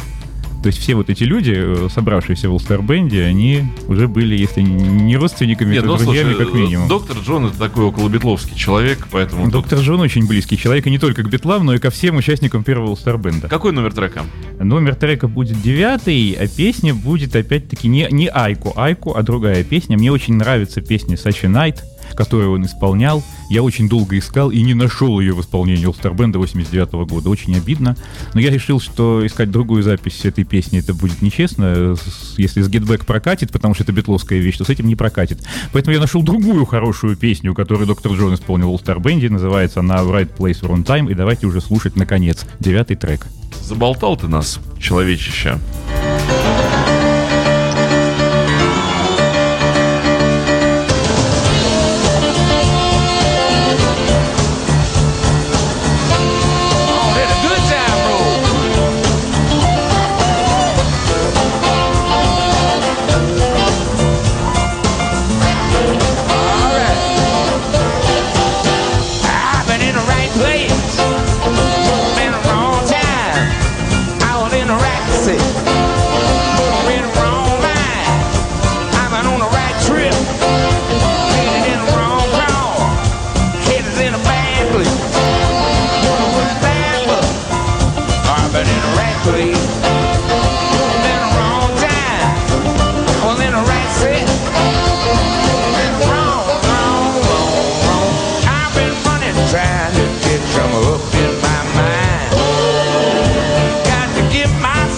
[0.67, 2.81] То есть все вот эти люди, э, собравшиеся в All-Star
[3.25, 6.89] они уже были, если не родственниками, Нет, то ну, друзьями слушай, как минимум.
[6.89, 9.45] доктор Джон это такой околобитловский человек, поэтому...
[9.45, 12.17] тут- Доктор Джон очень близкий человек, и не только к Битлам, но и ко всем
[12.17, 13.47] участникам первого All-Star Band.
[13.49, 14.25] Какой номер трека?
[14.59, 19.97] Номер трека будет девятый, а песня будет опять-таки не, не Айку, Айку, а другая песня.
[19.97, 21.85] Мне очень нравится песня Сачи Найт,
[22.15, 23.23] которую он исполнял.
[23.51, 27.31] Я очень долго искал и не нашел ее в исполнении Band 89 года.
[27.31, 27.97] Очень обидно.
[28.35, 31.97] Но я решил, что искать другую запись этой песни это будет нечестно.
[32.37, 35.43] Если с Get прокатит, потому что это битловская вещь, то с этим не прокатит.
[35.73, 39.29] Поэтому я нашел другую хорошую песню, которую доктор Джон исполнил в Band.
[39.29, 41.11] Называется она Right Place, Wrong Time.
[41.11, 43.27] И давайте уже слушать, наконец, девятый трек.
[43.63, 45.59] Заболтал ты нас, человечище.
[45.91, 46.06] Let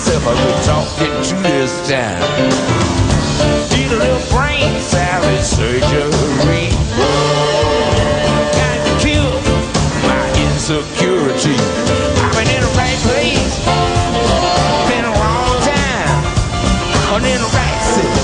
[0.09, 2.21] myself a good talking to this time.
[3.71, 6.71] Need a little brain salad surgery.
[8.57, 9.31] Got to kill
[10.09, 11.57] my insecurity.
[12.25, 13.55] I've been in the right place,
[14.89, 16.25] been the wrong time,
[17.13, 18.18] I'm in the right seat,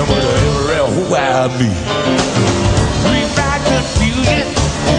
[0.00, 1.68] whatever else who I be.
[3.04, 3.28] Green
[3.68, 4.48] confusion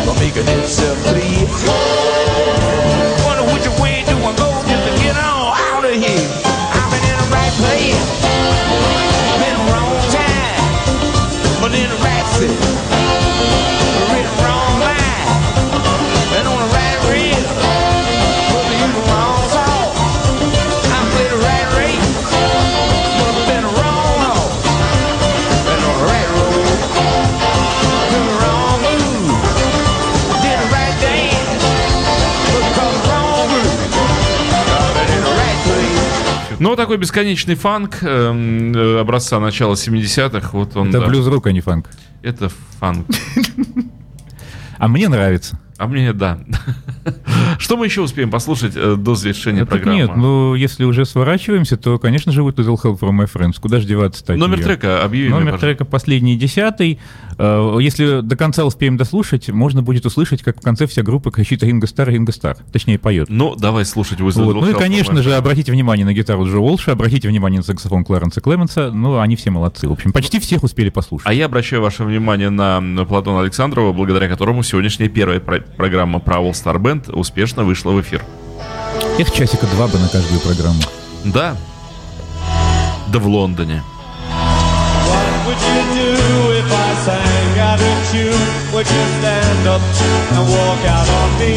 [0.05, 2.23] for making itself clear.
[36.73, 40.49] Ну, такой бесконечный фанк эм, э, образца начала 70-х.
[40.53, 41.05] Вот он, Это да.
[41.05, 41.87] блюз-рок, а не фанк.
[42.23, 42.49] Это
[42.79, 43.05] фанк.
[44.79, 45.59] А мне нравится.
[45.77, 46.39] А мне да.
[47.59, 49.97] Что мы еще успеем послушать э, до завершения программы?
[49.97, 53.61] нет, ну если уже сворачиваемся, то, конечно же, вот Little Help from My Friends.
[53.61, 56.99] Куда же деваться-то Номер трека объяви мне, Номер трека последний, десятый.
[57.37, 61.63] Э, Если до конца успеем дослушать, можно будет услышать, как в конце вся группа кричит
[61.63, 62.57] Ринго Стар, Ринго Стар.
[62.71, 63.27] Точнее, поет.
[63.29, 64.35] Ну, давай слушать Вот.
[64.35, 68.41] Ну и, конечно же, обратите внимание на гитару Джо Уолша, обратите внимание на саксофон Кларенса
[68.41, 68.91] Клеменса.
[68.91, 69.87] Ну, они все молодцы.
[69.87, 71.27] В общем, почти всех успели послушать.
[71.27, 76.19] А я обращаю ваше внимание на на Платона Александрова, благодаря которому сегодняшняя первая про- программа
[76.19, 78.23] про All Star Band успешно вышла в эфир.
[79.19, 80.81] Эх, часика два бы на каждую программу.
[81.25, 81.55] Да.
[83.11, 83.81] Да в Лондоне.
[85.07, 87.22] What would you do if I sang
[88.13, 88.45] tune?
[88.73, 89.81] Would you stand up
[90.37, 91.53] and walk out on me?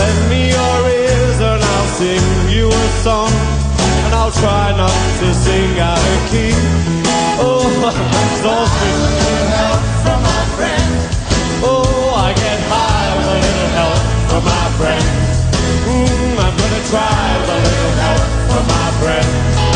[0.00, 3.32] Lend me your ears and I'll sing you a song
[4.04, 6.56] And I'll try not to sing out of key
[7.44, 8.98] Oh, I'm exhausted
[11.64, 15.32] Oh, I get high with a little help from my friends
[15.86, 19.71] mm, I'm gonna try with a little help from my friends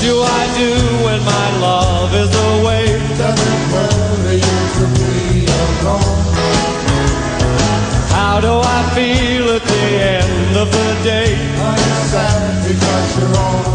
[0.00, 0.70] do I do
[1.04, 2.86] when my love is away?
[3.18, 6.18] Doesn't worry you to be alone.
[8.14, 9.86] How do I feel at the
[10.16, 11.32] end of the day?
[11.32, 13.67] You sad because you're on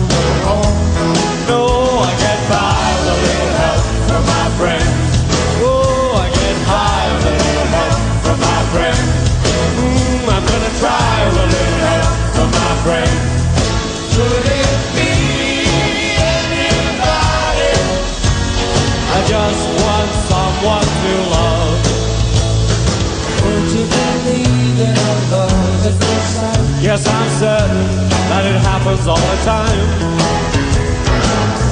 [26.93, 27.89] Yes, I'm certain
[28.29, 29.87] that it happens all the time.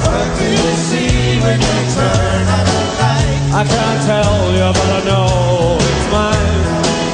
[0.02, 3.54] What do you see when you turn on the light?
[3.54, 6.58] I can't tell you, but I know it's mine.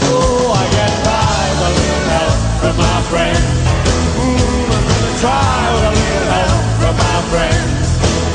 [0.07, 3.43] Oh, I get by with a little help from my friends.
[4.23, 7.87] Mm, I'm gonna try with a little help from my friends.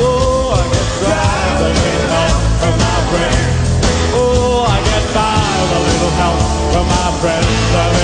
[0.04, 3.64] Oh, I get by with a little help from my friends.
[4.20, 6.40] Oh, I get by with a little help
[6.76, 8.01] from my friends.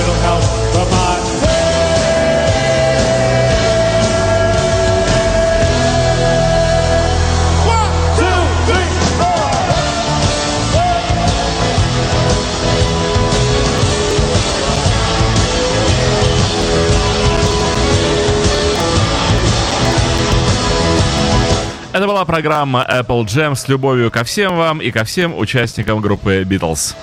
[21.99, 26.43] Это была программа Apple Jam с любовью ко всем вам и ко всем участникам группы
[26.43, 26.95] Beatles.